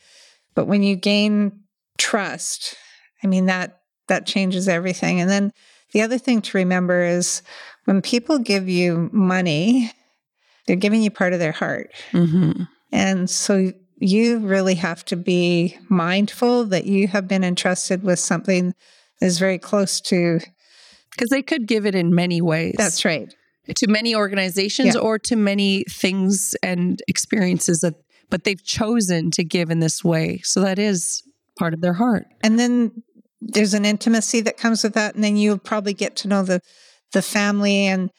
But 0.55 0.67
when 0.67 0.83
you 0.83 0.97
gain 0.97 1.61
trust, 1.99 2.77
I 3.23 3.27
mean, 3.27 3.47
that 3.47 3.81
that 4.09 4.27
changes 4.27 4.69
everything. 4.69 5.21
And 5.21 5.29
then 5.31 5.53
the 5.93 6.03
other 6.03 6.19
thing 6.19 6.41
to 6.43 6.59
remember 6.59 7.03
is 7.03 7.43
when 7.85 8.03
people 8.03 8.39
give 8.39 8.69
you 8.69 9.11
money, 9.13 9.93
they're 10.67 10.77
giving 10.77 11.03
you 11.03 11.11
part 11.11 11.33
of 11.33 11.39
their 11.39 11.53
heart. 11.53 11.91
hmm 12.11 12.53
And 12.93 13.29
so 13.29 13.73
you 14.01 14.39
really 14.39 14.77
have 14.77 15.05
to 15.07 15.17
be 15.17 15.77
mindful 15.89 16.65
that 16.67 16.87
you 16.87 17.09
have 17.09 17.27
been 17.27 17.45
entrusted 17.45 18.03
with 18.03 18.19
something 18.19 18.75
is 19.21 19.39
very 19.39 19.59
close 19.59 20.01
to 20.03 20.39
Because 21.11 21.29
they 21.31 21.43
could 21.43 21.67
give 21.67 21.87
it 21.87 21.95
in 21.95 22.15
many 22.15 22.41
ways. 22.41 22.75
that's 22.79 23.05
right. 23.05 23.33
to 23.77 23.87
many 23.89 24.15
organizations 24.15 24.95
Yeah. 24.95 25.01
or 25.01 25.19
to 25.21 25.37
many 25.37 25.85
things 25.91 26.55
and 26.63 27.01
experiences 27.09 27.81
that 27.81 27.95
but 28.31 28.45
they've 28.45 28.63
chosen 28.65 29.31
to 29.33 29.43
give 29.45 29.71
in 29.71 29.81
this 29.81 30.05
way 30.05 30.41
so 30.45 30.61
that 30.61 30.79
is 30.79 31.23
part 31.59 31.75
of 31.75 31.81
their 31.81 31.95
heart 31.95 32.27
And 32.43 32.59
then 32.59 33.03
there's 33.41 33.73
an 33.75 33.85
intimacy 33.85 34.41
that 34.43 34.57
comes 34.57 34.83
with 34.83 34.95
that. 34.95 35.15
And 35.15 35.23
then 35.23 35.37
you'll 35.37 35.59
probably 35.59 35.95
get 35.95 36.17
to 36.17 36.29
know 36.29 36.43
the 36.43 36.61
the 37.13 37.23
family 37.23 37.87
and 37.87 38.11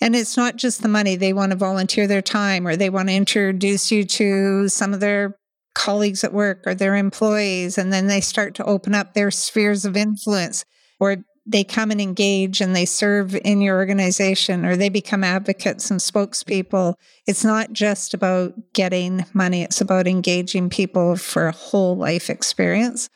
and 0.00 0.14
it's 0.14 0.36
not 0.36 0.54
just 0.54 0.82
the 0.82 0.88
money. 0.88 1.16
They 1.16 1.32
want 1.32 1.50
to 1.50 1.56
volunteer 1.58 2.06
their 2.06 2.22
time 2.22 2.64
or 2.66 2.76
they 2.76 2.88
want 2.88 3.08
to 3.08 3.14
introduce 3.14 3.90
you 3.90 4.04
to 4.04 4.68
some 4.68 4.94
of 4.94 5.00
their 5.00 5.34
colleagues 5.78 6.24
at 6.24 6.32
work 6.32 6.64
or 6.66 6.74
their 6.74 6.96
employees. 6.96 7.78
And 7.78 7.92
then 7.92 8.08
they 8.08 8.20
start 8.20 8.56
to 8.56 8.64
open 8.64 8.96
up 8.96 9.14
their 9.14 9.30
spheres 9.30 9.84
of 9.84 9.96
influence 9.96 10.64
or 10.98 11.18
they 11.46 11.62
come 11.62 11.92
and 11.92 12.00
engage 12.00 12.60
and 12.60 12.74
they 12.74 12.84
serve 12.84 13.36
in 13.36 13.60
your 13.60 13.78
organization 13.78 14.66
or 14.66 14.76
they 14.76 14.88
become 14.88 15.22
advocates 15.22 15.88
and 15.88 16.00
spokespeople. 16.00 16.94
It's 17.28 17.44
not 17.44 17.72
just 17.72 18.12
about 18.12 18.54
getting 18.74 19.24
money, 19.32 19.62
it's 19.62 19.80
about 19.80 20.08
engaging 20.08 20.68
people 20.68 21.14
for 21.14 21.46
a 21.46 21.52
whole 21.52 21.96
life 21.96 22.28
experience. 22.28 23.08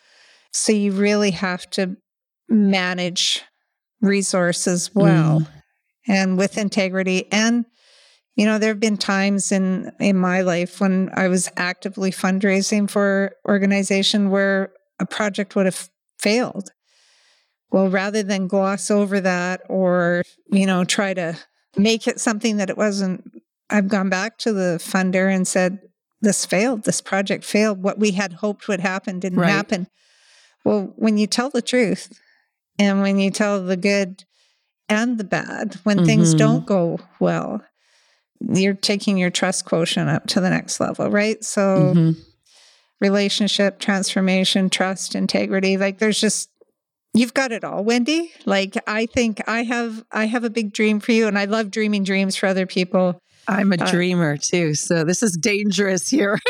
So 0.52 0.72
you 0.72 0.92
really 0.92 1.32
have 1.32 1.68
to 1.70 1.96
manage 2.48 3.42
resources 4.00 4.94
well 4.94 5.40
mm. 5.40 5.48
and 6.06 6.38
with 6.38 6.58
integrity 6.58 7.30
and 7.32 7.64
you 8.36 8.46
know 8.46 8.58
there 8.58 8.70
have 8.70 8.80
been 8.80 8.96
times 8.96 9.52
in 9.52 9.92
in 10.00 10.16
my 10.16 10.40
life 10.40 10.80
when 10.80 11.10
i 11.14 11.28
was 11.28 11.48
actively 11.56 12.10
fundraising 12.10 12.88
for 12.90 13.34
organization 13.46 14.30
where 14.30 14.72
a 14.98 15.06
project 15.06 15.54
would 15.56 15.66
have 15.66 15.90
failed 16.18 16.70
well 17.70 17.88
rather 17.88 18.22
than 18.22 18.46
gloss 18.48 18.90
over 18.90 19.20
that 19.20 19.60
or 19.68 20.22
you 20.50 20.66
know 20.66 20.84
try 20.84 21.12
to 21.14 21.36
make 21.76 22.06
it 22.06 22.20
something 22.20 22.56
that 22.56 22.70
it 22.70 22.76
wasn't 22.76 23.22
i've 23.70 23.88
gone 23.88 24.08
back 24.08 24.38
to 24.38 24.52
the 24.52 24.78
funder 24.80 25.32
and 25.34 25.46
said 25.46 25.78
this 26.20 26.46
failed 26.46 26.84
this 26.84 27.00
project 27.00 27.44
failed 27.44 27.82
what 27.82 27.98
we 27.98 28.12
had 28.12 28.34
hoped 28.34 28.68
would 28.68 28.80
happen 28.80 29.18
didn't 29.18 29.40
Right. 29.40 29.50
happen 29.50 29.86
well 30.64 30.92
when 30.96 31.18
you 31.18 31.26
tell 31.26 31.50
the 31.50 31.62
truth 31.62 32.12
and 32.78 33.02
when 33.02 33.18
you 33.18 33.30
tell 33.30 33.62
the 33.62 33.76
good 33.76 34.24
and 34.88 35.16
the 35.16 35.24
bad, 35.24 35.76
when 35.84 36.04
things 36.04 36.34
Mhm. 36.34 36.38
don't 36.38 36.66
go 36.66 36.98
well, 37.20 37.62
you're 38.50 38.74
taking 38.74 39.16
your 39.18 39.30
trust 39.30 39.64
quotient 39.64 40.08
up 40.08 40.26
to 40.28 40.40
the 40.40 40.50
next 40.50 40.80
level, 40.80 41.10
right? 41.10 41.42
So, 41.44 41.94
Mhm. 41.94 42.16
relationship, 43.00 43.78
transformation, 43.78 44.70
trust, 44.70 45.14
integrity, 45.14 45.76
like 45.76 45.98
there's 45.98 46.20
just 46.20 46.48
you've 47.14 47.34
got 47.34 47.52
it 47.52 47.64
all, 47.64 47.84
Wendy. 47.84 48.32
Like 48.46 48.76
I 48.86 49.06
think 49.06 49.40
I 49.48 49.64
have 49.64 50.04
I 50.12 50.26
have 50.26 50.44
a 50.44 50.50
big 50.50 50.72
dream 50.72 51.00
for 51.00 51.12
you 51.12 51.26
and 51.26 51.38
I 51.38 51.44
love 51.46 51.70
dreaming 51.70 52.04
dreams 52.04 52.36
for 52.36 52.46
other 52.46 52.66
people. 52.66 53.18
i'm 53.48 53.72
a 53.72 53.76
Uh, 53.82 53.90
dreamer 53.90 54.36
too 54.36 54.72
so 54.72 55.02
this 55.04 55.20
is 55.22 55.36
dangerous 55.36 56.08
here 56.08 56.38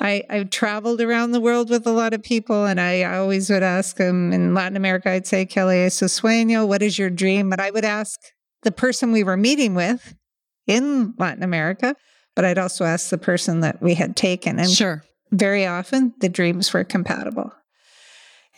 I, 0.00 0.22
I've 0.30 0.50
traveled 0.50 1.00
around 1.00 1.32
the 1.32 1.40
world 1.40 1.70
with 1.70 1.84
a 1.86 1.90
lot 1.92 2.14
of 2.14 2.22
people, 2.22 2.66
and 2.66 2.80
I, 2.80 3.00
I 3.02 3.18
always 3.18 3.50
would 3.50 3.64
ask 3.64 3.96
them 3.96 4.32
in 4.32 4.54
Latin 4.54 4.76
America, 4.76 5.10
I'd 5.10 5.26
say, 5.26 5.44
Kelly, 5.44 5.80
eso 5.82 6.06
sueño, 6.06 6.66
what 6.68 6.82
is 6.82 6.98
your 6.98 7.10
dream? 7.10 7.50
But 7.50 7.58
I 7.58 7.70
would 7.72 7.84
ask 7.84 8.18
the 8.62 8.70
person 8.70 9.10
we 9.10 9.24
were 9.24 9.36
meeting 9.36 9.74
with 9.74 10.14
in 10.68 11.14
Latin 11.18 11.42
America, 11.42 11.96
but 12.36 12.44
I'd 12.44 12.58
also 12.58 12.84
ask 12.84 13.10
the 13.10 13.18
person 13.18 13.60
that 13.60 13.82
we 13.82 13.94
had 13.94 14.14
taken. 14.14 14.60
And 14.60 14.70
sure 14.70 15.02
very 15.30 15.66
often 15.66 16.14
the 16.20 16.28
dreams 16.28 16.72
were 16.72 16.84
compatible. 16.84 17.52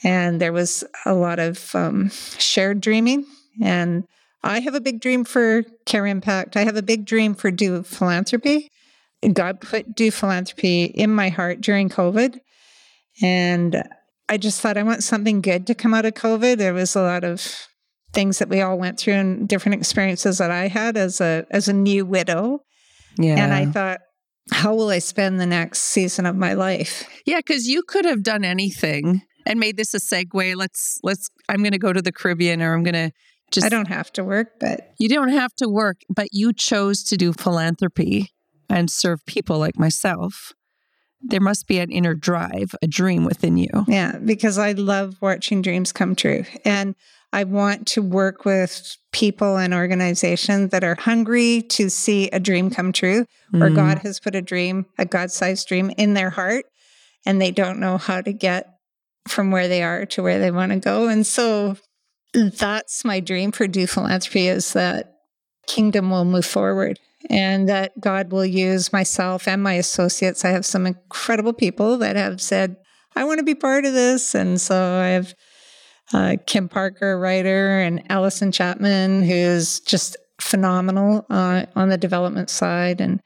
And 0.02 0.40
there 0.40 0.52
was 0.52 0.84
a 1.04 1.14
lot 1.14 1.38
of 1.38 1.74
um, 1.74 2.10
shared 2.38 2.80
dreaming. 2.80 3.26
And 3.62 4.04
I 4.42 4.60
have 4.60 4.74
a 4.74 4.80
big 4.80 5.00
dream 5.00 5.24
for 5.24 5.62
Care 5.84 6.06
Impact. 6.06 6.56
I 6.56 6.64
have 6.64 6.76
a 6.76 6.82
big 6.82 7.04
dream 7.04 7.34
for 7.34 7.50
Do 7.50 7.82
Philanthropy. 7.82 8.68
God 9.32 9.60
put 9.60 9.94
Do 9.94 10.10
Philanthropy 10.10 10.84
in 10.84 11.10
my 11.10 11.28
heart 11.28 11.60
during 11.60 11.90
COVID. 11.90 12.38
And 13.22 13.82
I 14.28 14.38
just 14.38 14.60
thought 14.60 14.78
I 14.78 14.82
want 14.82 15.02
something 15.02 15.42
good 15.42 15.66
to 15.66 15.74
come 15.74 15.92
out 15.92 16.06
of 16.06 16.14
COVID. 16.14 16.56
There 16.56 16.72
was 16.72 16.96
a 16.96 17.02
lot 17.02 17.24
of 17.24 17.68
things 18.12 18.38
that 18.38 18.48
we 18.48 18.60
all 18.60 18.78
went 18.78 18.98
through 18.98 19.14
and 19.14 19.48
different 19.48 19.74
experiences 19.80 20.38
that 20.38 20.50
I 20.50 20.68
had 20.68 20.96
as 20.96 21.20
a 21.20 21.46
as 21.50 21.68
a 21.68 21.72
new 21.72 22.04
widow. 22.06 22.60
yeah 23.18 23.36
And 23.42 23.52
I 23.54 23.66
thought, 23.66 24.00
how 24.52 24.74
will 24.74 24.88
I 24.88 24.98
spend 24.98 25.40
the 25.40 25.46
next 25.46 25.80
season 25.82 26.26
of 26.26 26.36
my 26.36 26.54
life? 26.54 27.08
yeah 27.26 27.38
because 27.38 27.66
you 27.68 27.82
could 27.82 28.04
have 28.04 28.22
done 28.22 28.44
anything 28.44 29.22
and 29.46 29.58
made 29.60 29.76
this 29.76 29.94
a 29.94 29.98
segue 30.00 30.54
let's 30.56 30.98
let's 31.02 31.30
i'm 31.48 31.62
going 31.62 31.72
to 31.72 31.78
go 31.78 31.92
to 31.92 32.02
the 32.02 32.12
caribbean 32.12 32.60
or 32.60 32.74
i'm 32.74 32.82
going 32.82 32.94
to 32.94 33.10
just 33.52 33.66
I 33.66 33.68
don't 33.68 33.88
have 33.88 34.12
to 34.12 34.22
work, 34.22 34.60
but 34.60 34.92
You 35.00 35.08
don't 35.08 35.30
have 35.30 35.52
to 35.56 35.68
work, 35.68 36.02
but 36.08 36.28
you 36.30 36.52
chose 36.52 37.02
to 37.04 37.16
do 37.16 37.32
philanthropy 37.32 38.30
and 38.68 38.88
serve 38.88 39.26
people 39.26 39.58
like 39.58 39.76
myself. 39.76 40.52
There 41.20 41.40
must 41.40 41.66
be 41.66 41.80
an 41.80 41.90
inner 41.90 42.14
drive, 42.14 42.76
a 42.80 42.86
dream 42.86 43.24
within 43.24 43.56
you. 43.56 43.68
yeah, 43.88 44.18
because 44.24 44.56
I 44.56 44.70
love 44.72 45.16
watching 45.20 45.62
dreams 45.62 45.90
come 45.92 46.14
true. 46.14 46.44
And 46.64 46.94
I 47.32 47.44
want 47.44 47.86
to 47.88 48.02
work 48.02 48.44
with 48.44 48.96
people 49.12 49.56
and 49.56 49.72
organizations 49.72 50.70
that 50.70 50.82
are 50.82 50.96
hungry 50.98 51.62
to 51.70 51.88
see 51.88 52.28
a 52.30 52.40
dream 52.40 52.70
come 52.70 52.92
true, 52.92 53.24
or 53.54 53.68
Mm. 53.68 53.76
God 53.76 53.98
has 54.00 54.18
put 54.18 54.34
a 54.34 54.42
dream, 54.42 54.86
a 54.98 55.04
God 55.04 55.30
sized 55.30 55.68
dream 55.68 55.90
in 55.96 56.14
their 56.14 56.30
heart, 56.30 56.66
and 57.24 57.40
they 57.40 57.50
don't 57.50 57.78
know 57.78 57.98
how 57.98 58.20
to 58.20 58.32
get 58.32 58.66
from 59.28 59.50
where 59.50 59.68
they 59.68 59.82
are 59.82 60.06
to 60.06 60.22
where 60.22 60.38
they 60.40 60.50
want 60.50 60.72
to 60.72 60.78
go. 60.78 61.08
And 61.08 61.26
so 61.26 61.76
that's 62.32 63.04
my 63.04 63.20
dream 63.20 63.52
for 63.52 63.66
Do 63.66 63.86
Philanthropy 63.86 64.48
is 64.48 64.72
that 64.72 65.14
kingdom 65.66 66.10
will 66.10 66.24
move 66.24 66.46
forward 66.46 66.98
and 67.28 67.68
that 67.68 67.92
God 68.00 68.32
will 68.32 68.46
use 68.46 68.92
myself 68.92 69.46
and 69.46 69.62
my 69.62 69.74
associates. 69.74 70.44
I 70.44 70.50
have 70.50 70.64
some 70.64 70.86
incredible 70.86 71.52
people 71.52 71.98
that 71.98 72.16
have 72.16 72.40
said, 72.40 72.76
I 73.14 73.24
want 73.24 73.38
to 73.38 73.44
be 73.44 73.54
part 73.54 73.84
of 73.84 73.92
this. 73.92 74.34
And 74.34 74.60
so 74.60 74.74
I 74.74 75.08
have 75.08 75.34
uh, 76.12 76.36
Kim 76.46 76.68
Parker, 76.68 77.18
writer, 77.18 77.80
and 77.80 78.02
Allison 78.10 78.52
Chapman, 78.52 79.22
who's 79.22 79.80
just 79.80 80.16
phenomenal 80.40 81.24
uh, 81.30 81.66
on 81.76 81.88
the 81.88 81.98
development 81.98 82.50
side, 82.50 83.00
and 83.00 83.20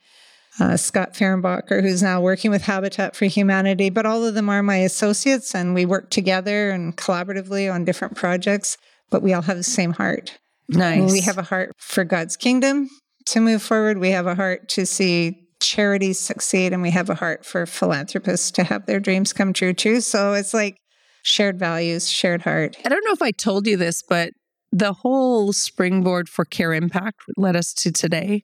uh, 0.60 0.76
Scott 0.76 1.14
Fehrenbacher, 1.14 1.82
who's 1.82 2.02
now 2.02 2.20
working 2.20 2.50
with 2.50 2.62
Habitat 2.62 3.16
for 3.16 3.24
Humanity. 3.24 3.90
But 3.90 4.06
all 4.06 4.24
of 4.24 4.34
them 4.34 4.48
are 4.48 4.62
my 4.62 4.76
associates, 4.76 5.54
and 5.54 5.74
we 5.74 5.86
work 5.86 6.10
together 6.10 6.70
and 6.70 6.96
collaboratively 6.96 7.72
on 7.72 7.84
different 7.84 8.16
projects, 8.16 8.76
but 9.10 9.22
we 9.22 9.32
all 9.32 9.42
have 9.42 9.56
the 9.56 9.62
same 9.62 9.92
heart. 9.92 10.38
Nice. 10.68 11.12
We 11.12 11.20
have 11.20 11.38
a 11.38 11.42
heart 11.42 11.72
for 11.78 12.04
God's 12.04 12.36
kingdom 12.36 12.88
to 13.26 13.40
move 13.40 13.62
forward. 13.62 13.98
We 13.98 14.10
have 14.10 14.26
a 14.26 14.34
heart 14.34 14.68
to 14.70 14.86
see 14.86 15.40
charities 15.60 16.18
succeed, 16.18 16.72
and 16.72 16.82
we 16.82 16.90
have 16.90 17.10
a 17.10 17.14
heart 17.14 17.44
for 17.44 17.66
philanthropists 17.66 18.50
to 18.52 18.64
have 18.64 18.86
their 18.86 19.00
dreams 19.00 19.32
come 19.32 19.52
true 19.52 19.72
too. 19.72 20.00
So 20.00 20.34
it's 20.34 20.54
like 20.54 20.76
shared 21.24 21.58
values, 21.58 22.08
shared 22.08 22.42
heart. 22.42 22.76
I 22.84 22.88
don't 22.88 23.04
know 23.04 23.12
if 23.12 23.22
I 23.22 23.32
told 23.32 23.66
you 23.66 23.76
this, 23.76 24.02
but 24.02 24.30
the 24.70 24.92
whole 24.92 25.52
springboard 25.52 26.28
for 26.28 26.44
Care 26.44 26.74
Impact 26.74 27.20
led 27.36 27.56
us 27.56 27.72
to 27.74 27.90
today. 27.90 28.42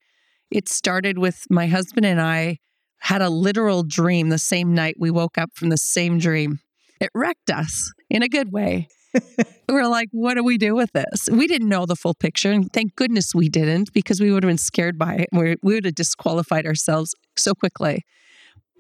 It 0.51 0.69
started 0.69 1.19
with 1.19 1.47
my 1.51 1.67
husband 1.67 2.07
and 2.07 2.21
I 2.21 2.59
had 3.01 3.23
a 3.23 3.29
literal 3.29 3.83
dream 3.83 4.31
the 4.31 4.39
same 4.39 4.75
night 4.75 4.97
we 4.99 5.11
woke 5.11 5.39
up 5.39 5.51
from 5.55 5.69
the 5.69 5.77
same 5.77 6.19
dream. 6.19 6.59
It 7.01 7.11
wrecked 7.15 7.51
us 7.51 7.93
in 8.09 8.23
a 8.23 8.29
good 8.29 8.51
way. 8.51 8.89
we 9.15 9.75
were 9.75 9.87
like, 9.87 10.09
what 10.13 10.35
do 10.35 10.45
we 10.45 10.57
do 10.57 10.75
with 10.75 10.93
this? 10.93 11.29
We 11.31 11.47
didn't 11.47 11.69
know 11.69 11.85
the 11.85 11.97
full 11.97 12.15
picture. 12.15 12.51
And 12.51 12.73
thank 12.73 12.97
goodness 12.97 13.35
we 13.35 13.49
didn't 13.49 13.93
because 13.93 14.21
we 14.21 14.33
would 14.33 14.43
have 14.43 14.51
been 14.51 14.59
scared 14.59 14.99
by 14.99 15.15
it. 15.15 15.29
We, 15.33 15.57
we 15.63 15.75
would 15.75 15.85
have 15.85 15.95
disqualified 15.95 16.67
ourselves 16.67 17.15
so 17.37 17.55
quickly. 17.55 18.05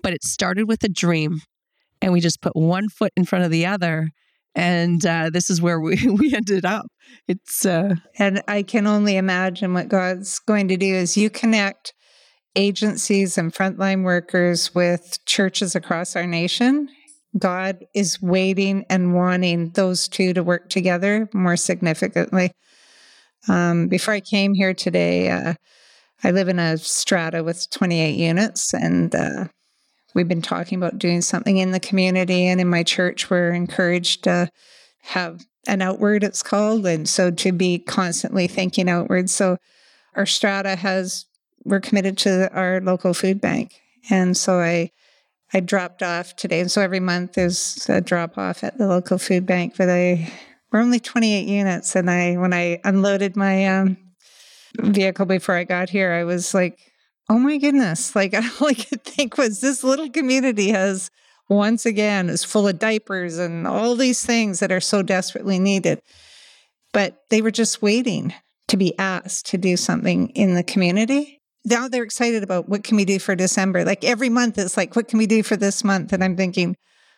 But 0.02 0.14
it 0.14 0.24
started 0.24 0.68
with 0.68 0.82
a 0.84 0.88
dream 0.88 1.40
and 2.00 2.12
we 2.12 2.20
just 2.20 2.40
put 2.40 2.56
one 2.56 2.88
foot 2.88 3.12
in 3.16 3.24
front 3.24 3.44
of 3.44 3.50
the 3.50 3.66
other. 3.66 4.10
And 4.54 5.04
uh, 5.06 5.30
this 5.32 5.48
is 5.50 5.62
where 5.62 5.80
we, 5.80 5.96
we 6.18 6.34
ended 6.34 6.64
up. 6.64 6.86
It's 7.28 7.64
uh, 7.64 7.94
and 8.18 8.42
I 8.48 8.62
can 8.62 8.86
only 8.86 9.16
imagine 9.16 9.74
what 9.74 9.88
God's 9.88 10.38
going 10.40 10.68
to 10.68 10.76
do 10.76 10.94
is 10.94 11.16
you 11.16 11.30
connect 11.30 11.92
agencies 12.56 13.38
and 13.38 13.52
frontline 13.52 14.02
workers 14.02 14.74
with 14.74 15.18
churches 15.24 15.74
across 15.74 16.16
our 16.16 16.26
nation. 16.26 16.88
God 17.38 17.84
is 17.94 18.20
waiting 18.20 18.84
and 18.90 19.14
wanting 19.14 19.70
those 19.70 20.08
two 20.08 20.32
to 20.34 20.42
work 20.42 20.68
together 20.68 21.28
more 21.32 21.56
significantly. 21.56 22.50
Um, 23.48 23.86
before 23.88 24.14
I 24.14 24.20
came 24.20 24.54
here 24.54 24.74
today, 24.74 25.30
uh, 25.30 25.54
I 26.24 26.32
live 26.32 26.48
in 26.48 26.58
a 26.58 26.76
strata 26.76 27.42
with 27.42 27.70
28 27.70 28.16
units, 28.16 28.74
and 28.74 29.14
uh, 29.14 29.44
we've 30.14 30.28
been 30.28 30.42
talking 30.42 30.76
about 30.78 30.98
doing 30.98 31.22
something 31.22 31.58
in 31.58 31.70
the 31.70 31.80
community. 31.80 32.46
And 32.46 32.60
in 32.60 32.68
my 32.68 32.82
church, 32.82 33.30
we're 33.30 33.52
encouraged 33.52 34.24
to 34.24 34.50
have 35.02 35.44
an 35.66 35.82
outward, 35.82 36.24
it's 36.24 36.42
called, 36.42 36.86
and 36.86 37.08
so 37.08 37.30
to 37.30 37.52
be 37.52 37.78
constantly 37.78 38.46
thinking 38.46 38.88
outward. 38.88 39.28
So 39.30 39.58
our 40.14 40.26
strata 40.26 40.76
has 40.76 41.26
we're 41.64 41.80
committed 41.80 42.16
to 42.18 42.50
our 42.52 42.80
local 42.80 43.12
food 43.14 43.40
bank. 43.40 43.80
And 44.08 44.36
so 44.36 44.60
I 44.60 44.90
I 45.52 45.60
dropped 45.60 46.02
off 46.02 46.36
today. 46.36 46.60
And 46.60 46.70
so 46.70 46.80
every 46.80 47.00
month 47.00 47.32
there's 47.32 47.86
a 47.88 48.00
drop 48.00 48.38
off 48.38 48.62
at 48.62 48.78
the 48.78 48.86
local 48.86 49.18
food 49.18 49.46
bank. 49.46 49.74
But 49.76 49.90
I 49.90 50.32
we're 50.72 50.80
only 50.80 51.00
28 51.00 51.46
units. 51.46 51.96
And 51.96 52.10
I 52.10 52.36
when 52.36 52.52
I 52.52 52.80
unloaded 52.84 53.36
my 53.36 53.66
um, 53.66 53.96
vehicle 54.78 55.26
before 55.26 55.56
I 55.56 55.64
got 55.64 55.90
here, 55.90 56.12
I 56.12 56.24
was 56.24 56.54
like, 56.54 56.78
oh 57.30 57.38
my 57.38 57.56
goodness. 57.56 58.14
Like 58.14 58.34
all 58.34 58.42
I 58.68 58.74
could 58.74 59.02
think 59.02 59.38
was 59.38 59.62
this 59.62 59.82
little 59.82 60.10
community 60.10 60.68
has 60.68 61.10
once 61.48 61.86
again 61.86 62.28
is 62.28 62.44
full 62.44 62.68
of 62.68 62.78
diapers 62.78 63.38
and 63.38 63.66
all 63.66 63.96
these 63.96 64.24
things 64.24 64.60
that 64.60 64.70
are 64.70 64.80
so 64.80 65.02
desperately 65.02 65.58
needed. 65.58 66.02
But 66.92 67.22
they 67.30 67.40
were 67.40 67.50
just 67.50 67.80
waiting 67.80 68.34
to 68.68 68.76
be 68.76 68.96
asked 68.98 69.46
to 69.46 69.58
do 69.58 69.78
something 69.78 70.28
in 70.30 70.54
the 70.54 70.62
community 70.62 71.40
now 71.64 71.88
they're 71.88 72.02
excited 72.02 72.42
about 72.42 72.68
what 72.68 72.84
can 72.84 72.96
we 72.96 73.04
do 73.04 73.18
for 73.18 73.34
December. 73.34 73.84
Like 73.84 74.04
every 74.04 74.28
month, 74.28 74.58
it's 74.58 74.76
like, 74.76 74.96
what 74.96 75.08
can 75.08 75.18
we 75.18 75.26
do 75.26 75.42
for 75.42 75.56
this 75.56 75.84
month? 75.84 76.12
And 76.12 76.24
I'm 76.24 76.36
thinking, 76.36 76.76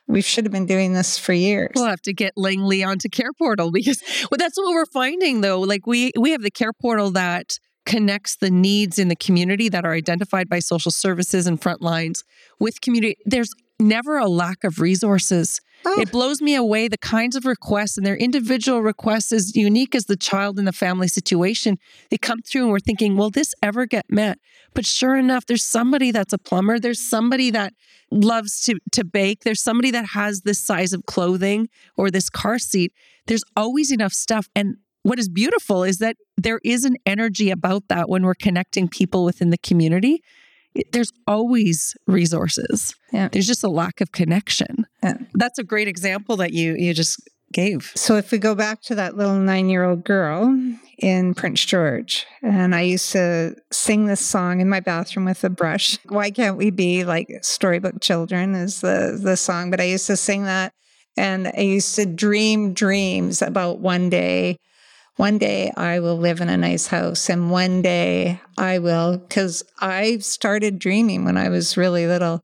we 0.09 0.21
should 0.21 0.45
have 0.45 0.53
been 0.53 0.67
doing 0.67 0.95
this 0.95 1.17
for 1.17 1.33
years. 1.33 1.71
We'll 1.77 1.87
have 1.87 2.03
to 2.03 2.13
get 2.13 2.33
Langley 2.37 2.83
onto 2.83 3.09
Care 3.09 3.33
Portal 3.39 3.71
because 3.73 4.03
well, 4.31 4.39
that's 4.39 4.59
what 4.59 4.73
we're 4.73 4.87
finding 4.87 5.41
though. 5.41 5.61
Like 5.61 5.87
we 5.87 6.13
we 6.19 6.33
have 6.33 6.43
the 6.43 6.51
Care 6.51 6.73
Portal 6.73 7.11
that 7.13 7.59
connects 7.85 8.37
the 8.37 8.51
needs 8.51 8.99
in 8.99 9.09
the 9.09 9.17
community 9.17 9.69
that 9.69 9.85
are 9.85 9.93
identified 9.93 10.49
by 10.49 10.59
social 10.59 10.91
services 10.91 11.47
and 11.47 11.61
front 11.61 11.83
lines 11.83 12.25
with 12.61 12.81
community. 12.81 13.17
There's 13.25 13.53
never 13.81 14.19
a 14.19 14.29
lack 14.29 14.65
of 14.65 14.81
resources. 14.81 15.61
Oh. 15.85 16.01
It 16.01 16.13
blows 16.13 16.41
me 16.41 16.55
away 16.55 16.87
the 16.87 16.99
kinds 16.99 17.35
of 17.35 17.45
requests 17.45 17.97
and 17.97 18.07
their 18.07 18.17
individual 18.17 18.83
requests, 18.83 19.33
as 19.33 19.57
unique 19.57 19.97
as 19.97 20.07
the 20.07 20.17
child 20.17 20.59
and 20.59 20.69
the 20.69 20.73
family 20.73 21.09
situation, 21.09 21.77
they 22.11 22.19
come 22.19 22.41
through 22.41 22.63
and 22.63 22.71
we're 22.71 22.79
thinking, 22.79 23.17
will 23.17 23.31
this 23.31 23.53
ever 23.63 23.85
get 23.87 24.07
met? 24.09 24.39
But 24.75 24.87
sure 24.87 25.17
enough, 25.17 25.47
there's 25.47 25.65
somebody 25.65 26.13
that's 26.13 26.33
a 26.33 26.39
plumber, 26.39 26.79
there's 26.79 27.01
somebody 27.01 27.51
that 27.51 27.75
loves 28.13 28.61
to, 28.63 28.79
to 28.93 29.05
bake, 29.05 29.43
there's 29.43 29.61
somebody 29.61 29.91
that 29.91 30.07
has 30.11 30.43
this 30.43 30.61
size 30.61 30.93
of 30.93 31.05
clothing 31.07 31.69
or 31.97 32.11
this 32.11 32.31
car 32.31 32.61
seat. 32.61 32.93
There's 33.27 33.45
always 33.57 33.91
enough 33.91 34.13
stuff. 34.13 34.49
And 34.55 34.77
what 35.03 35.19
is 35.19 35.29
beautiful 35.29 35.85
is 35.85 35.99
that 35.99 36.17
there 36.37 36.61
is 36.65 36.85
an 36.85 36.97
energy 37.07 37.51
about 37.51 37.85
that 37.89 38.09
when 38.09 38.25
we're 38.25 38.35
connecting 38.35 38.89
people 38.89 39.25
within 39.25 39.51
the 39.51 39.59
community 39.59 40.23
there's 40.93 41.13
always 41.27 41.97
resources. 42.07 42.95
Yeah. 43.13 43.29
There's 43.29 43.47
just 43.47 43.65
a 43.65 43.69
lack 43.69 44.01
of 44.01 44.13
connection. 44.13 44.87
Yeah. 45.03 45.19
That's 45.35 45.59
a 45.59 45.65
great 45.65 45.89
example 45.89 46.37
that 46.39 46.53
you 46.53 46.75
you 46.75 46.95
just 46.95 47.21
gave. 47.53 47.93
So 47.95 48.17
if 48.17 48.33
we 48.33 48.39
go 48.39 48.55
back 48.55 48.81
to 48.83 48.95
that 48.95 49.15
little 49.15 49.35
9-year-old 49.35 50.05
girl 50.05 50.59
in 50.99 51.35
Prince 51.35 51.63
George 51.67 52.27
and 52.43 52.75
I 52.75 52.81
used 52.81 53.13
to 53.13 53.55
sing 53.71 54.07
this 54.07 54.25
song 54.25 54.63
in 54.63 54.71
my 54.71 54.81
bathroom 54.81 55.27
with 55.27 55.45
a 55.45 55.51
brush. 55.51 55.99
Why 56.09 56.31
can't 56.31 56.57
we 56.57 56.71
be 56.71 57.05
like 57.05 57.29
storybook 57.43 58.01
children 58.01 58.55
is 58.55 58.81
the 58.81 59.19
the 59.23 59.37
song, 59.37 59.71
but 59.71 59.81
I 59.81 59.85
used 59.85 60.07
to 60.07 60.17
sing 60.17 60.45
that 60.45 60.73
and 61.17 61.49
I 61.49 61.61
used 61.61 61.95
to 61.97 62.07
dream 62.07 62.73
dreams 62.73 63.43
about 63.43 63.81
one 63.81 64.09
day 64.09 64.57
one 65.17 65.39
day 65.39 65.71
I 65.77 66.01
will 66.01 66.17
live 66.17 66.41
in 66.41 66.49
a 66.49 66.57
nice 66.57 66.87
house 66.87 67.29
and 67.29 67.51
one 67.51 67.83
day 67.83 68.41
I 68.57 68.79
will, 68.79 69.19
because 69.19 69.63
I 69.81 70.19
started 70.19 70.79
dreaming 70.79 71.25
when 71.25 71.37
I 71.37 71.49
was 71.49 71.77
really 71.77 72.07
little. 72.07 72.43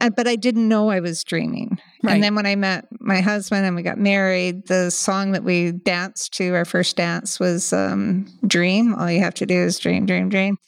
And, 0.00 0.14
but 0.14 0.28
I 0.28 0.36
didn't 0.36 0.68
know 0.68 0.90
I 0.90 1.00
was 1.00 1.24
dreaming. 1.24 1.78
Right. 2.02 2.14
And 2.14 2.22
then 2.22 2.34
when 2.36 2.46
I 2.46 2.54
met 2.54 2.86
my 3.00 3.20
husband 3.20 3.66
and 3.66 3.74
we 3.74 3.82
got 3.82 3.98
married, 3.98 4.68
the 4.68 4.90
song 4.90 5.32
that 5.32 5.42
we 5.42 5.72
danced 5.72 6.34
to, 6.34 6.54
our 6.54 6.64
first 6.64 6.96
dance 6.96 7.40
was 7.40 7.72
um, 7.72 8.26
Dream. 8.46 8.94
All 8.94 9.10
you 9.10 9.20
have 9.20 9.34
to 9.34 9.46
do 9.46 9.56
is 9.56 9.78
dream, 9.78 10.06
dream, 10.06 10.28
dream. 10.28 10.58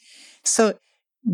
So 0.42 0.74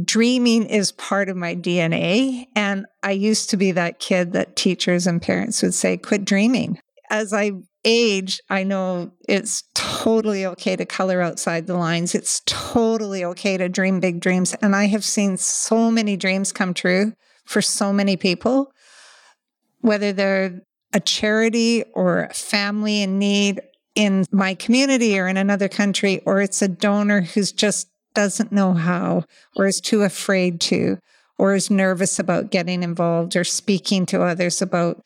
dreaming 0.05 0.67
is 0.67 0.93
part 0.93 1.29
of 1.29 1.37
my 1.37 1.55
DNA. 1.55 2.47
And 2.55 2.87
I 3.03 3.13
used 3.13 3.51
to 3.51 3.57
be 3.57 3.73
that 3.73 3.99
kid 3.99 4.33
that 4.33 4.57
teachers 4.57 5.07
and 5.07 5.23
parents 5.23 5.63
would 5.63 5.75
say, 5.75 5.97
quit 5.97 6.25
dreaming. 6.25 6.79
As 7.09 7.33
I 7.33 7.53
age, 7.87 8.41
I 8.51 8.65
know 8.65 9.13
it's 9.29 9.63
totally 9.75 10.45
okay 10.45 10.77
to 10.77 10.85
color 10.85 11.23
outside 11.23 11.67
the 11.67 11.77
lines. 11.77 12.15
It's 12.15 12.43
totally 12.45 13.25
okay 13.25 13.57
to 13.57 13.69
dream 13.69 14.01
big 14.01 14.21
dreams. 14.21 14.55
And 14.61 14.77
I 14.77 14.87
have 14.87 15.05
seen 15.05 15.37
so 15.37 15.91
many 15.91 16.17
dreams 16.17 16.53
come 16.53 16.75
true 16.75 17.13
for 17.47 17.63
so 17.63 17.93
many 17.93 18.17
people, 18.17 18.73
whether 19.81 20.13
they're 20.13 20.61
a 20.93 21.01
charity 21.01 21.85
or 21.95 22.25
a 22.25 22.35
family 22.35 23.03
in 23.03 23.19
need 23.19 23.61
in 23.95 24.25
my 24.31 24.55
community 24.55 25.19
or 25.19 25.29
in 25.29 25.37
another 25.37 25.69
country, 25.69 26.21
or 26.27 26.43
it's 26.43 26.61
a 26.61 26.69
donor 26.69 27.23
who's 27.23 27.53
just 27.53 27.89
doesn't 28.15 28.51
know 28.51 28.73
how 28.73 29.25
or 29.57 29.67
is 29.67 29.81
too 29.81 30.03
afraid 30.03 30.61
to 30.61 30.99
or 31.39 31.55
is 31.55 31.71
nervous 31.71 32.19
about 32.19 32.51
getting 32.51 32.83
involved 32.83 33.37
or 33.37 33.45
speaking 33.45 34.07
to 34.07 34.23
others 34.23 34.61
about 34.61 35.03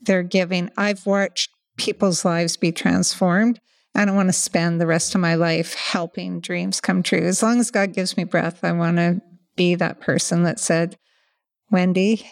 their 0.00 0.22
giving. 0.22 0.70
I've 0.76 1.06
watched 1.06 1.50
people's 1.80 2.26
lives 2.26 2.58
be 2.58 2.72
transformed. 2.72 3.58
I 3.94 4.04
don't 4.04 4.14
want 4.14 4.28
to 4.28 4.34
spend 4.34 4.80
the 4.80 4.86
rest 4.86 5.14
of 5.14 5.20
my 5.22 5.34
life 5.34 5.74
helping 5.74 6.40
dreams 6.40 6.78
come 6.78 7.02
true. 7.02 7.22
As 7.22 7.42
long 7.42 7.58
as 7.58 7.70
God 7.70 7.94
gives 7.94 8.18
me 8.18 8.24
breath, 8.24 8.62
I 8.62 8.72
want 8.72 8.98
to 8.98 9.22
be 9.56 9.74
that 9.76 9.98
person 9.98 10.42
that 10.42 10.60
said, 10.60 10.98
Wendy, 11.70 12.30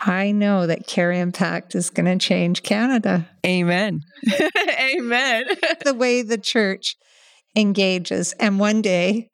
I 0.00 0.32
know 0.32 0.66
that 0.66 0.86
Care 0.86 1.12
Impact 1.12 1.74
is 1.74 1.88
going 1.88 2.18
to 2.18 2.24
change 2.24 2.62
Canada. 2.62 3.26
Amen. 3.46 4.02
Amen. 4.78 5.44
the 5.84 5.94
way 5.94 6.20
the 6.20 6.38
church 6.38 6.96
engages. 7.56 8.34
And 8.34 8.60
one 8.60 8.82
day 8.82 9.30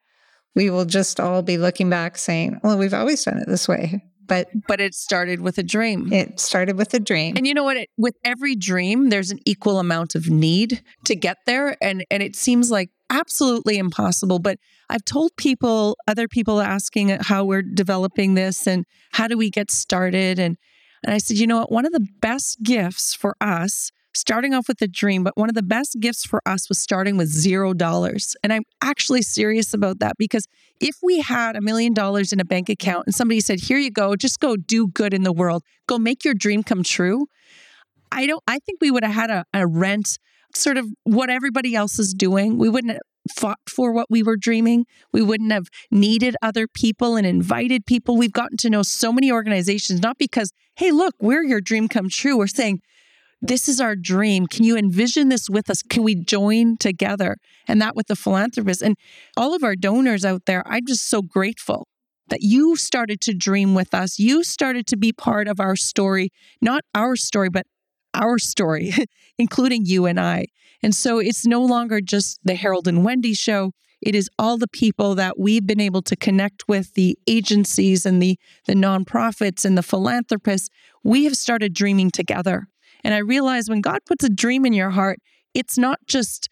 we 0.54 0.70
will 0.70 0.84
just 0.84 1.18
all 1.18 1.42
be 1.42 1.58
looking 1.58 1.90
back 1.90 2.16
saying, 2.16 2.60
well, 2.62 2.78
we've 2.78 2.94
always 2.94 3.24
done 3.24 3.38
it 3.38 3.48
this 3.48 3.66
way 3.66 4.00
but 4.28 4.48
but 4.66 4.80
it 4.80 4.94
started 4.94 5.40
with 5.40 5.58
a 5.58 5.62
dream. 5.62 6.12
It 6.12 6.38
started 6.38 6.76
with 6.76 6.94
a 6.94 7.00
dream. 7.00 7.36
And 7.36 7.46
you 7.46 7.54
know 7.54 7.64
what? 7.64 7.76
It, 7.76 7.88
with 7.96 8.14
every 8.24 8.54
dream, 8.54 9.08
there's 9.08 9.30
an 9.30 9.40
equal 9.44 9.78
amount 9.78 10.14
of 10.14 10.28
need 10.28 10.82
to 11.06 11.16
get 11.16 11.38
there, 11.46 11.76
and 11.82 12.04
and 12.10 12.22
it 12.22 12.36
seems 12.36 12.70
like 12.70 12.90
absolutely 13.10 13.78
impossible. 13.78 14.38
But 14.38 14.58
I've 14.90 15.04
told 15.04 15.32
people, 15.36 15.96
other 16.06 16.28
people 16.28 16.60
asking 16.60 17.08
how 17.08 17.44
we're 17.44 17.62
developing 17.62 18.34
this 18.34 18.66
and 18.66 18.84
how 19.12 19.26
do 19.26 19.36
we 19.36 19.50
get 19.50 19.70
started, 19.70 20.38
and 20.38 20.56
and 21.04 21.14
I 21.14 21.18
said, 21.18 21.38
you 21.38 21.46
know 21.46 21.58
what? 21.58 21.72
One 21.72 21.86
of 21.86 21.92
the 21.92 22.06
best 22.20 22.62
gifts 22.62 23.14
for 23.14 23.36
us 23.40 23.90
starting 24.18 24.54
off 24.54 24.68
with 24.68 24.80
a 24.82 24.88
dream, 24.88 25.22
but 25.22 25.36
one 25.36 25.48
of 25.48 25.54
the 25.54 25.62
best 25.62 25.96
gifts 26.00 26.24
for 26.24 26.42
us 26.46 26.68
was 26.68 26.78
starting 26.78 27.16
with 27.16 27.28
zero 27.28 27.72
dollars. 27.72 28.36
And 28.42 28.52
I'm 28.52 28.64
actually 28.82 29.22
serious 29.22 29.72
about 29.72 29.98
that 30.00 30.16
because 30.18 30.46
if 30.80 30.96
we 31.02 31.20
had 31.20 31.56
a 31.56 31.60
million 31.60 31.94
dollars 31.94 32.32
in 32.32 32.40
a 32.40 32.44
bank 32.44 32.68
account 32.68 33.04
and 33.06 33.14
somebody 33.14 33.40
said, 33.40 33.60
here 33.60 33.78
you 33.78 33.90
go, 33.90 34.16
just 34.16 34.40
go 34.40 34.56
do 34.56 34.88
good 34.88 35.14
in 35.14 35.22
the 35.22 35.32
world, 35.32 35.62
go 35.86 35.98
make 35.98 36.24
your 36.24 36.34
dream 36.34 36.62
come 36.62 36.82
true. 36.82 37.26
I 38.10 38.26
don't, 38.26 38.42
I 38.46 38.58
think 38.58 38.80
we 38.80 38.90
would 38.90 39.04
have 39.04 39.14
had 39.14 39.30
a, 39.30 39.44
a 39.52 39.66
rent 39.66 40.18
sort 40.54 40.76
of 40.76 40.86
what 41.04 41.30
everybody 41.30 41.74
else 41.74 41.98
is 41.98 42.14
doing. 42.14 42.58
We 42.58 42.68
wouldn't 42.68 42.94
have 42.94 43.02
fought 43.30 43.58
for 43.68 43.92
what 43.92 44.06
we 44.10 44.22
were 44.22 44.36
dreaming. 44.36 44.86
We 45.12 45.22
wouldn't 45.22 45.52
have 45.52 45.68
needed 45.90 46.34
other 46.40 46.66
people 46.66 47.16
and 47.16 47.26
invited 47.26 47.84
people. 47.84 48.16
We've 48.16 48.32
gotten 48.32 48.56
to 48.58 48.70
know 48.70 48.82
so 48.82 49.12
many 49.12 49.30
organizations, 49.30 50.00
not 50.00 50.18
because, 50.18 50.50
hey, 50.76 50.90
look, 50.90 51.14
we're 51.20 51.44
your 51.44 51.60
dream 51.60 51.88
come 51.88 52.08
true. 52.08 52.38
We're 52.38 52.46
saying, 52.46 52.80
this 53.40 53.68
is 53.68 53.80
our 53.80 53.94
dream. 53.94 54.46
Can 54.46 54.64
you 54.64 54.76
envision 54.76 55.28
this 55.28 55.48
with 55.48 55.70
us? 55.70 55.82
Can 55.82 56.02
we 56.02 56.14
join 56.14 56.76
together? 56.76 57.36
And 57.66 57.80
that 57.80 57.94
with 57.94 58.08
the 58.08 58.16
philanthropists 58.16 58.82
and 58.82 58.96
all 59.36 59.54
of 59.54 59.62
our 59.62 59.76
donors 59.76 60.24
out 60.24 60.46
there. 60.46 60.66
I'm 60.66 60.86
just 60.86 61.08
so 61.08 61.22
grateful 61.22 61.86
that 62.28 62.42
you 62.42 62.76
started 62.76 63.20
to 63.22 63.34
dream 63.34 63.74
with 63.74 63.94
us. 63.94 64.18
You 64.18 64.44
started 64.44 64.86
to 64.88 64.96
be 64.96 65.12
part 65.12 65.48
of 65.48 65.60
our 65.60 65.76
story, 65.76 66.30
not 66.60 66.82
our 66.94 67.16
story, 67.16 67.48
but 67.48 67.66
our 68.14 68.38
story, 68.38 68.92
including 69.38 69.86
you 69.86 70.06
and 70.06 70.18
I. 70.18 70.46
And 70.82 70.94
so 70.94 71.18
it's 71.18 71.46
no 71.46 71.62
longer 71.62 72.00
just 72.00 72.40
the 72.44 72.54
Harold 72.54 72.88
and 72.88 73.04
Wendy 73.04 73.34
show. 73.34 73.72
It 74.00 74.14
is 74.14 74.30
all 74.38 74.58
the 74.58 74.68
people 74.68 75.14
that 75.16 75.38
we've 75.38 75.66
been 75.66 75.80
able 75.80 76.02
to 76.02 76.16
connect 76.16 76.68
with, 76.68 76.94
the 76.94 77.18
agencies 77.26 78.06
and 78.06 78.22
the, 78.22 78.38
the 78.66 78.74
nonprofits 78.74 79.64
and 79.64 79.76
the 79.76 79.82
philanthropists. 79.82 80.68
We 81.02 81.24
have 81.24 81.36
started 81.36 81.74
dreaming 81.74 82.10
together. 82.10 82.68
And 83.08 83.14
I 83.14 83.20
realize 83.20 83.70
when 83.70 83.80
God 83.80 84.00
puts 84.04 84.22
a 84.22 84.28
dream 84.28 84.66
in 84.66 84.74
your 84.74 84.90
heart, 84.90 85.18
it's 85.54 85.78
not 85.78 85.98
just 86.06 86.50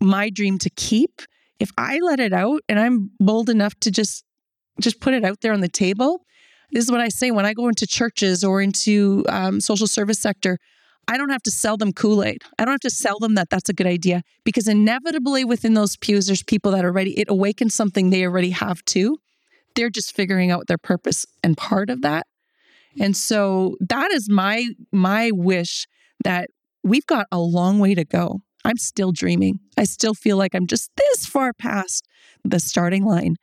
my 0.00 0.30
dream 0.30 0.58
to 0.58 0.70
keep. 0.70 1.22
If 1.60 1.70
I 1.78 2.00
let 2.00 2.18
it 2.18 2.32
out 2.32 2.62
and 2.68 2.80
I'm 2.80 3.12
bold 3.20 3.48
enough 3.48 3.76
to 3.82 3.92
just 3.92 4.24
just 4.80 4.98
put 4.98 5.14
it 5.14 5.24
out 5.24 5.42
there 5.42 5.52
on 5.52 5.60
the 5.60 5.68
table, 5.68 6.24
this 6.72 6.82
is 6.82 6.90
what 6.90 7.00
I 7.00 7.08
say 7.08 7.30
when 7.30 7.46
I 7.46 7.54
go 7.54 7.68
into 7.68 7.86
churches 7.86 8.42
or 8.42 8.60
into 8.60 9.24
um, 9.28 9.60
social 9.60 9.86
service 9.86 10.18
sector. 10.18 10.58
I 11.06 11.16
don't 11.16 11.30
have 11.30 11.42
to 11.44 11.52
sell 11.52 11.76
them 11.76 11.92
Kool 11.92 12.24
Aid. 12.24 12.42
I 12.58 12.64
don't 12.64 12.72
have 12.72 12.80
to 12.80 12.90
sell 12.90 13.20
them 13.20 13.36
that 13.36 13.48
that's 13.48 13.68
a 13.68 13.72
good 13.72 13.86
idea 13.86 14.24
because 14.42 14.66
inevitably 14.66 15.44
within 15.44 15.74
those 15.74 15.96
pews, 15.96 16.26
there's 16.26 16.42
people 16.42 16.72
that 16.72 16.84
are 16.84 16.90
ready. 16.90 17.16
It 17.16 17.30
awakens 17.30 17.76
something 17.76 18.10
they 18.10 18.24
already 18.24 18.50
have 18.50 18.84
too. 18.86 19.18
They're 19.76 19.88
just 19.88 20.16
figuring 20.16 20.50
out 20.50 20.66
their 20.66 20.78
purpose 20.78 21.26
and 21.44 21.56
part 21.56 21.90
of 21.90 22.02
that. 22.02 22.26
And 22.98 23.16
so 23.16 23.76
that 23.88 24.10
is 24.10 24.28
my 24.28 24.66
my 24.90 25.30
wish 25.30 25.86
that 26.24 26.50
we've 26.82 27.06
got 27.06 27.26
a 27.30 27.38
long 27.38 27.78
way 27.78 27.94
to 27.94 28.04
go. 28.04 28.40
I'm 28.64 28.76
still 28.76 29.12
dreaming. 29.12 29.60
I 29.76 29.84
still 29.84 30.14
feel 30.14 30.36
like 30.36 30.54
I'm 30.54 30.66
just 30.66 30.90
this 30.96 31.26
far 31.26 31.52
past 31.52 32.06
the 32.44 32.60
starting 32.60 33.04
line. 33.04 33.36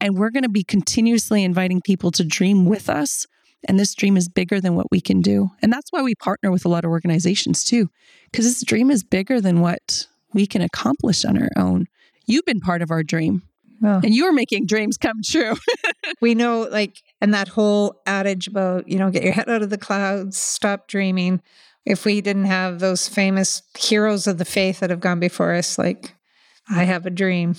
And 0.00 0.18
we're 0.18 0.30
going 0.30 0.42
to 0.42 0.48
be 0.48 0.64
continuously 0.64 1.42
inviting 1.44 1.80
people 1.80 2.10
to 2.12 2.24
dream 2.24 2.66
with 2.66 2.90
us 2.90 3.26
and 3.66 3.78
this 3.78 3.94
dream 3.94 4.16
is 4.16 4.28
bigger 4.28 4.60
than 4.60 4.74
what 4.74 4.90
we 4.90 5.00
can 5.00 5.20
do. 5.20 5.50
And 5.62 5.72
that's 5.72 5.90
why 5.90 6.02
we 6.02 6.14
partner 6.14 6.50
with 6.50 6.64
a 6.64 6.68
lot 6.68 6.84
of 6.84 6.90
organizations 6.90 7.64
too, 7.64 7.90
because 8.30 8.44
this 8.44 8.64
dream 8.64 8.90
is 8.90 9.02
bigger 9.02 9.40
than 9.40 9.60
what 9.60 10.06
we 10.32 10.46
can 10.46 10.62
accomplish 10.62 11.24
on 11.24 11.40
our 11.40 11.50
own. 11.56 11.86
You've 12.26 12.44
been 12.44 12.60
part 12.60 12.82
of 12.82 12.90
our 12.90 13.02
dream. 13.02 13.42
Well, 13.80 14.00
and 14.02 14.14
you're 14.14 14.32
making 14.32 14.66
dreams 14.66 14.96
come 14.96 15.20
true. 15.22 15.54
we 16.20 16.34
know, 16.34 16.62
like, 16.62 17.02
and 17.20 17.34
that 17.34 17.48
whole 17.48 18.00
adage 18.06 18.48
about, 18.48 18.88
you 18.88 18.98
know, 18.98 19.10
get 19.10 19.22
your 19.22 19.34
head 19.34 19.50
out 19.50 19.62
of 19.62 19.68
the 19.68 19.78
clouds, 19.78 20.38
stop 20.38 20.88
dreaming. 20.88 21.42
If 21.86 22.04
we 22.04 22.20
didn't 22.20 22.46
have 22.46 22.80
those 22.80 23.08
famous 23.08 23.62
heroes 23.78 24.26
of 24.26 24.38
the 24.38 24.44
faith 24.44 24.80
that 24.80 24.90
have 24.90 25.00
gone 25.00 25.20
before 25.20 25.54
us, 25.54 25.78
like, 25.78 26.14
I 26.68 26.84
have 26.84 27.06
a 27.06 27.10
dream. 27.10 27.54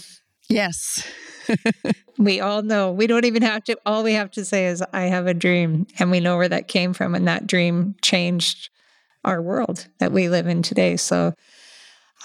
Yes. 0.49 1.07
we 2.17 2.41
all 2.41 2.61
know. 2.61 2.91
We 2.91 3.07
don't 3.07 3.25
even 3.25 3.41
have 3.41 3.63
to, 3.65 3.77
all 3.85 4.03
we 4.03 4.13
have 4.13 4.31
to 4.31 4.43
say 4.43 4.67
is, 4.67 4.83
I 4.93 5.03
have 5.03 5.27
a 5.27 5.33
dream. 5.33 5.87
And 5.97 6.11
we 6.11 6.19
know 6.19 6.35
where 6.35 6.49
that 6.49 6.67
came 6.67 6.93
from. 6.93 7.15
And 7.15 7.27
that 7.27 7.47
dream 7.47 7.95
changed 8.01 8.69
our 9.23 9.41
world 9.41 9.87
that 9.99 10.11
we 10.11 10.29
live 10.29 10.47
in 10.47 10.61
today. 10.61 10.97
So 10.97 11.33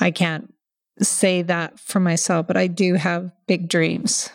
I 0.00 0.10
can't 0.10 0.52
say 1.00 1.42
that 1.42 1.78
for 1.78 2.00
myself, 2.00 2.46
but 2.46 2.56
I 2.56 2.66
do 2.66 2.94
have 2.94 3.30
big 3.46 3.68
dreams 3.68 4.30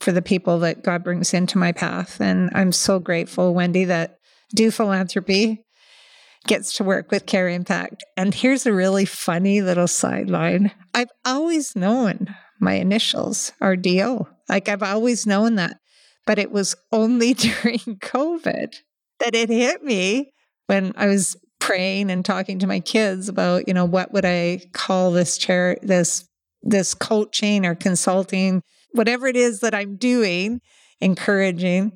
for 0.00 0.12
the 0.12 0.22
people 0.22 0.58
that 0.60 0.82
God 0.82 1.04
brings 1.04 1.32
into 1.32 1.58
my 1.58 1.72
path. 1.72 2.20
And 2.20 2.50
I'm 2.54 2.72
so 2.72 2.98
grateful, 2.98 3.54
Wendy, 3.54 3.84
that 3.84 4.18
Do 4.54 4.70
Philanthropy 4.70 5.64
gets 6.46 6.74
to 6.74 6.84
work 6.84 7.10
with 7.10 7.26
Care 7.26 7.48
Impact. 7.48 8.04
And 8.16 8.34
here's 8.34 8.66
a 8.66 8.72
really 8.72 9.04
funny 9.04 9.62
little 9.62 9.88
sideline 9.88 10.72
I've 10.94 11.10
always 11.24 11.74
known 11.76 12.34
my 12.60 12.74
initials 12.74 13.52
are 13.60 13.76
DO. 13.76 14.26
Like 14.48 14.68
I've 14.68 14.82
always 14.82 15.26
known 15.26 15.56
that. 15.56 15.78
But 16.26 16.38
it 16.38 16.52
was 16.52 16.76
only 16.92 17.34
during 17.34 17.78
COVID 17.78 18.74
that 19.18 19.34
it 19.34 19.48
hit 19.48 19.82
me 19.82 20.32
when 20.68 20.92
I 20.96 21.06
was 21.06 21.36
praying 21.58 22.10
and 22.10 22.24
talking 22.24 22.58
to 22.60 22.66
my 22.66 22.80
kids 22.80 23.28
about, 23.28 23.68
you 23.68 23.74
know, 23.74 23.84
what 23.84 24.12
would 24.12 24.24
I 24.24 24.60
call 24.72 25.12
this 25.12 25.36
chair, 25.38 25.76
this, 25.82 26.28
this 26.62 26.94
coaching 26.94 27.66
or 27.66 27.74
consulting, 27.74 28.62
whatever 28.92 29.26
it 29.26 29.36
is 29.36 29.60
that 29.60 29.74
I'm 29.74 29.96
doing, 29.96 30.60
encouraging. 31.00 31.92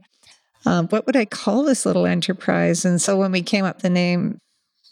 Um, 0.65 0.89
what 0.89 1.07
would 1.07 1.17
I 1.17 1.25
call 1.27 1.63
this 1.63 1.87
little 1.87 2.07
enterprise? 2.07 2.85
And 2.85 3.01
so 3.01 3.17
when 3.17 3.33
we 3.33 3.43
came 3.43 3.65
up 3.65 3.83
the 3.83 3.91
name 3.91 4.41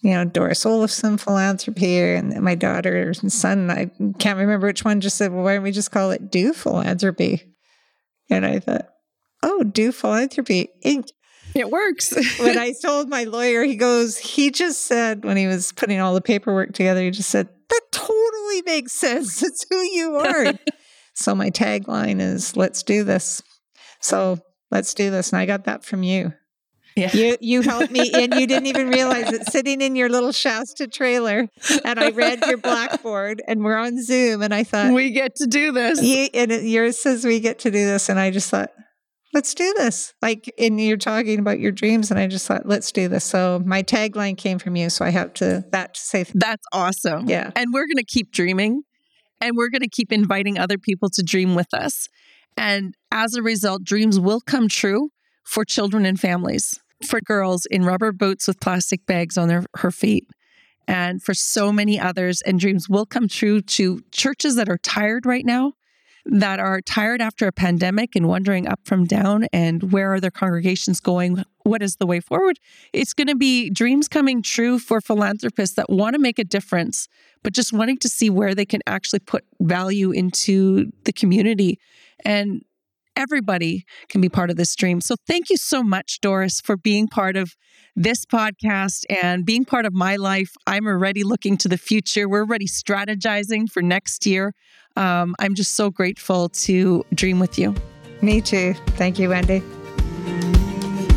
you 0.04 0.10
know, 0.10 0.26
Doris 0.26 0.66
Olafsen 0.66 1.16
philanthropy 1.16 1.98
and 1.98 2.38
my 2.42 2.54
daughter 2.54 3.14
and 3.22 3.32
son, 3.32 3.70
I 3.70 3.90
can't 4.18 4.38
remember 4.38 4.66
which 4.66 4.84
one 4.84 5.00
just 5.00 5.16
said, 5.16 5.32
well, 5.32 5.44
why 5.44 5.54
don't 5.54 5.62
we 5.62 5.72
just 5.72 5.90
call 5.90 6.10
it 6.10 6.30
Do 6.30 6.52
Philanthropy? 6.52 7.54
And 8.28 8.44
I 8.44 8.58
thought, 8.58 8.86
oh, 9.42 9.62
Do 9.62 9.92
Philanthropy 9.92 10.68
Inc. 10.84 11.08
It 11.54 11.70
works. 11.70 12.12
when 12.38 12.58
I 12.58 12.74
told 12.82 13.08
my 13.08 13.24
lawyer, 13.24 13.62
he 13.62 13.76
goes, 13.76 14.18
he 14.18 14.50
just 14.50 14.82
said 14.82 15.24
when 15.24 15.38
he 15.38 15.46
was 15.46 15.72
putting 15.72 16.00
all 16.00 16.12
the 16.12 16.20
paperwork 16.20 16.74
together, 16.74 17.02
he 17.02 17.10
just 17.10 17.30
said, 17.30 17.48
that 17.70 17.82
totally 17.90 18.62
makes 18.66 18.92
sense. 18.92 19.42
It's 19.42 19.64
who 19.70 19.80
you 19.80 20.16
are. 20.16 20.52
so 21.14 21.34
my 21.34 21.50
tagline 21.50 22.20
is, 22.20 22.58
let's 22.58 22.82
do 22.82 23.04
this. 23.04 23.42
So 24.00 24.38
let's 24.70 24.94
do 24.94 25.10
this. 25.10 25.32
And 25.32 25.38
I 25.38 25.46
got 25.46 25.64
that 25.64 25.84
from 25.84 26.02
you. 26.02 26.32
Yeah. 26.96 27.10
You 27.12 27.36
you 27.40 27.62
helped 27.62 27.90
me 27.90 28.12
and 28.14 28.34
you 28.34 28.46
didn't 28.46 28.66
even 28.66 28.88
realize 28.88 29.32
it 29.32 29.46
sitting 29.50 29.80
in 29.80 29.96
your 29.96 30.08
little 30.08 30.30
Shasta 30.30 30.86
trailer 30.86 31.48
and 31.84 31.98
I 31.98 32.10
read 32.10 32.44
your 32.46 32.56
blackboard 32.56 33.42
and 33.48 33.64
we're 33.64 33.76
on 33.76 34.00
Zoom 34.00 34.42
and 34.42 34.54
I 34.54 34.62
thought 34.62 34.92
we 34.92 35.10
get 35.10 35.34
to 35.36 35.46
do 35.46 35.72
this. 35.72 36.00
You, 36.00 36.28
and 36.32 36.52
it, 36.52 36.64
yours 36.64 37.02
says 37.02 37.24
we 37.24 37.40
get 37.40 37.58
to 37.60 37.70
do 37.70 37.84
this 37.84 38.08
and 38.08 38.20
I 38.20 38.30
just 38.30 38.48
thought 38.48 38.70
let's 39.32 39.54
do 39.54 39.74
this. 39.76 40.14
Like 40.22 40.52
and 40.56 40.80
you're 40.80 40.96
talking 40.96 41.40
about 41.40 41.58
your 41.58 41.72
dreams 41.72 42.12
and 42.12 42.20
I 42.20 42.28
just 42.28 42.46
thought 42.46 42.64
let's 42.64 42.92
do 42.92 43.08
this. 43.08 43.24
So 43.24 43.60
my 43.64 43.82
tagline 43.82 44.38
came 44.38 44.60
from 44.60 44.76
you 44.76 44.88
so 44.88 45.04
I 45.04 45.10
have 45.10 45.34
to 45.34 45.64
that 45.72 45.94
to 45.94 46.00
say 46.00 46.24
That's 46.32 46.64
awesome. 46.72 47.28
Yeah. 47.28 47.50
And 47.56 47.72
we're 47.72 47.86
going 47.86 47.96
to 47.96 48.04
keep 48.04 48.30
dreaming 48.30 48.82
and 49.40 49.56
we're 49.56 49.70
going 49.70 49.82
to 49.82 49.88
keep 49.88 50.12
inviting 50.12 50.58
other 50.58 50.78
people 50.78 51.10
to 51.10 51.22
dream 51.24 51.56
with 51.56 51.74
us. 51.74 52.08
And 52.56 52.94
as 53.10 53.34
a 53.34 53.42
result, 53.42 53.84
dreams 53.84 54.18
will 54.18 54.40
come 54.40 54.68
true 54.68 55.10
for 55.44 55.64
children 55.64 56.06
and 56.06 56.18
families 56.18 56.80
for 57.04 57.20
girls 57.20 57.66
in 57.66 57.84
rubber 57.84 58.12
boots 58.12 58.46
with 58.48 58.60
plastic 58.60 59.06
bags 59.06 59.36
on 59.36 59.48
their, 59.48 59.64
her 59.76 59.90
feet. 59.90 60.26
And 60.86 61.22
for 61.22 61.34
so 61.34 61.72
many 61.72 61.98
others, 61.98 62.42
and 62.42 62.60
dreams 62.60 62.88
will 62.88 63.06
come 63.06 63.28
true 63.28 63.60
to 63.62 64.00
churches 64.10 64.56
that 64.56 64.68
are 64.68 64.78
tired 64.78 65.24
right 65.24 65.44
now, 65.44 65.72
that 66.26 66.58
are 66.58 66.80
tired 66.80 67.20
after 67.20 67.46
a 67.46 67.52
pandemic 67.52 68.16
and 68.16 68.28
wondering 68.28 68.66
up 68.66 68.80
from 68.84 69.04
down 69.04 69.46
and 69.52 69.92
where 69.92 70.12
are 70.12 70.20
their 70.20 70.30
congregations 70.30 71.00
going? 71.00 71.44
What 71.64 71.82
is 71.82 71.96
the 71.96 72.06
way 72.06 72.20
forward? 72.20 72.58
It's 72.92 73.12
going 73.12 73.26
to 73.26 73.34
be 73.34 73.70
dreams 73.70 74.08
coming 74.08 74.42
true 74.42 74.78
for 74.78 75.00
philanthropists 75.00 75.76
that 75.76 75.90
want 75.90 76.14
to 76.14 76.20
make 76.20 76.38
a 76.38 76.44
difference, 76.44 77.08
but 77.42 77.52
just 77.52 77.72
wanting 77.72 77.98
to 77.98 78.08
see 78.08 78.30
where 78.30 78.54
they 78.54 78.66
can 78.66 78.80
actually 78.86 79.20
put 79.20 79.44
value 79.60 80.12
into 80.12 80.90
the 81.04 81.12
community. 81.12 81.78
And 82.24 82.62
everybody 83.16 83.84
can 84.08 84.20
be 84.20 84.28
part 84.28 84.50
of 84.50 84.56
this 84.56 84.74
dream. 84.74 85.00
So 85.00 85.16
thank 85.26 85.50
you 85.50 85.56
so 85.56 85.82
much, 85.82 86.20
Doris, 86.20 86.60
for 86.60 86.76
being 86.76 87.06
part 87.06 87.36
of 87.36 87.54
this 87.96 88.24
podcast 88.24 89.04
and 89.08 89.46
being 89.46 89.64
part 89.64 89.86
of 89.86 89.92
my 89.92 90.16
life. 90.16 90.50
I'm 90.66 90.86
already 90.86 91.22
looking 91.22 91.56
to 91.58 91.68
the 91.68 91.78
future. 91.78 92.28
We're 92.28 92.40
already 92.40 92.66
strategizing 92.66 93.70
for 93.70 93.82
next 93.82 94.26
year. 94.26 94.52
Um, 94.96 95.34
I'm 95.38 95.54
just 95.54 95.74
so 95.74 95.90
grateful 95.90 96.48
to 96.48 97.04
dream 97.14 97.38
with 97.38 97.58
you. 97.58 97.74
Me 98.20 98.40
too. 98.40 98.74
Thank 98.96 99.18
you, 99.18 99.28
Wendy. 99.28 99.62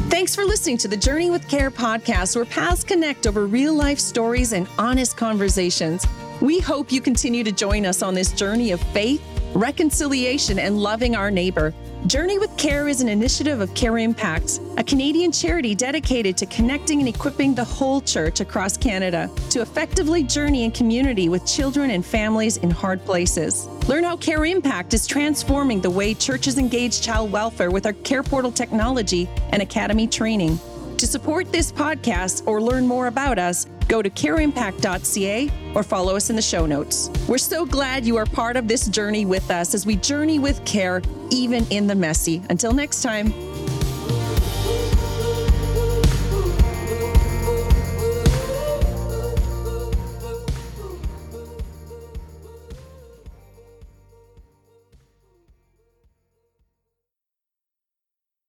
Thanks 0.09 0.36
for 0.36 0.45
listening 0.45 0.78
to 0.80 0.88
the 0.88 0.97
Journey 0.97 1.30
with 1.30 1.47
Care 1.47 1.72
podcast, 1.72 2.36
where 2.36 2.45
paths 2.45 2.84
connect 2.84 3.28
over 3.28 3.45
real 3.45 3.74
life 3.74 3.99
stories 3.99 4.51
and 4.51 4.67
honest 4.78 5.15
conversations. 5.15 6.05
We 6.41 6.59
hope 6.59 6.91
you 6.91 7.01
continue 7.01 7.43
to 7.43 7.51
join 7.51 7.86
us 7.86 8.01
on 8.01 8.13
this 8.13 8.32
journey 8.32 8.72
of 8.72 8.82
faith, 8.82 9.22
reconciliation, 9.58 10.60
and 10.60 10.80
loving 10.80 11.16
our 11.16 11.32
neighbor. 11.32 11.74
Journey 12.05 12.38
with 12.38 12.55
Care 12.58 12.88
is 12.88 13.01
an 13.01 13.10
initiative 13.10 13.60
of 13.60 13.74
Care 13.74 13.97
Impacts, 13.97 14.60
a 14.78 14.84
Canadian 14.84 15.32
charity 15.32 15.74
dedicated 15.74 16.38
to 16.38 16.45
connecting 16.45 16.99
and 16.99 17.10
equipping 17.10 17.55
the 17.55 17.64
whole 17.64 17.99
church 17.99 18.39
across 18.39 18.78
Canada 18.78 19.30
to 19.49 19.62
effectively 19.62 20.24
journey 20.24 20.64
in 20.64 20.72
community 20.72 21.28
with 21.28 21.45
children 21.45 21.91
and 21.91 22.05
families 22.05 22.58
in 22.58 22.70
hard 22.70 23.03
places. 23.03 23.68
Learn 23.88 24.03
how 24.03 24.16
Care 24.16 24.45
Impact 24.45 24.93
is 24.93 25.08
transforming 25.08 25.82
the 25.82 25.89
way 25.89 26.14
churches 26.14 26.58
engage 26.58 27.01
child 27.01 27.32
welfare 27.32 27.72
with 27.72 27.86
our 27.86 27.93
Care 27.93 28.24
Portal 28.24 28.51
technology 28.51 29.28
and 29.49 29.62
Academy 29.62 30.08
training. 30.08 30.60
To 30.98 31.08
support 31.08 31.52
this 31.52 31.72
podcast 31.72 32.48
or 32.48 32.62
learn 32.62 32.88
more 32.88 33.08
about 33.08 33.39
us, 33.39 33.68
Go 33.88 34.02
to 34.02 34.10
careimpact.ca 34.10 35.52
or 35.74 35.84
follow 35.84 36.16
us 36.16 36.30
in 36.30 36.36
the 36.36 36.41
show 36.41 36.66
notes. 36.66 37.10
We're 37.28 37.38
so 37.38 37.66
glad 37.66 38.06
you 38.06 38.18
are 38.18 38.26
part 38.26 38.58
of 38.58 38.68
this 38.68 38.88
journey 38.88 39.26
with 39.26 39.50
us 39.50 39.74
as 39.74 39.86
we 39.86 39.95
journey 39.95 40.39
with 40.39 40.64
care, 40.66 41.02
even 41.30 41.66
in 41.70 41.88
the 41.88 41.95
messy. 41.95 42.41
Until 42.50 42.74
next 42.74 43.02
time. 43.02 43.34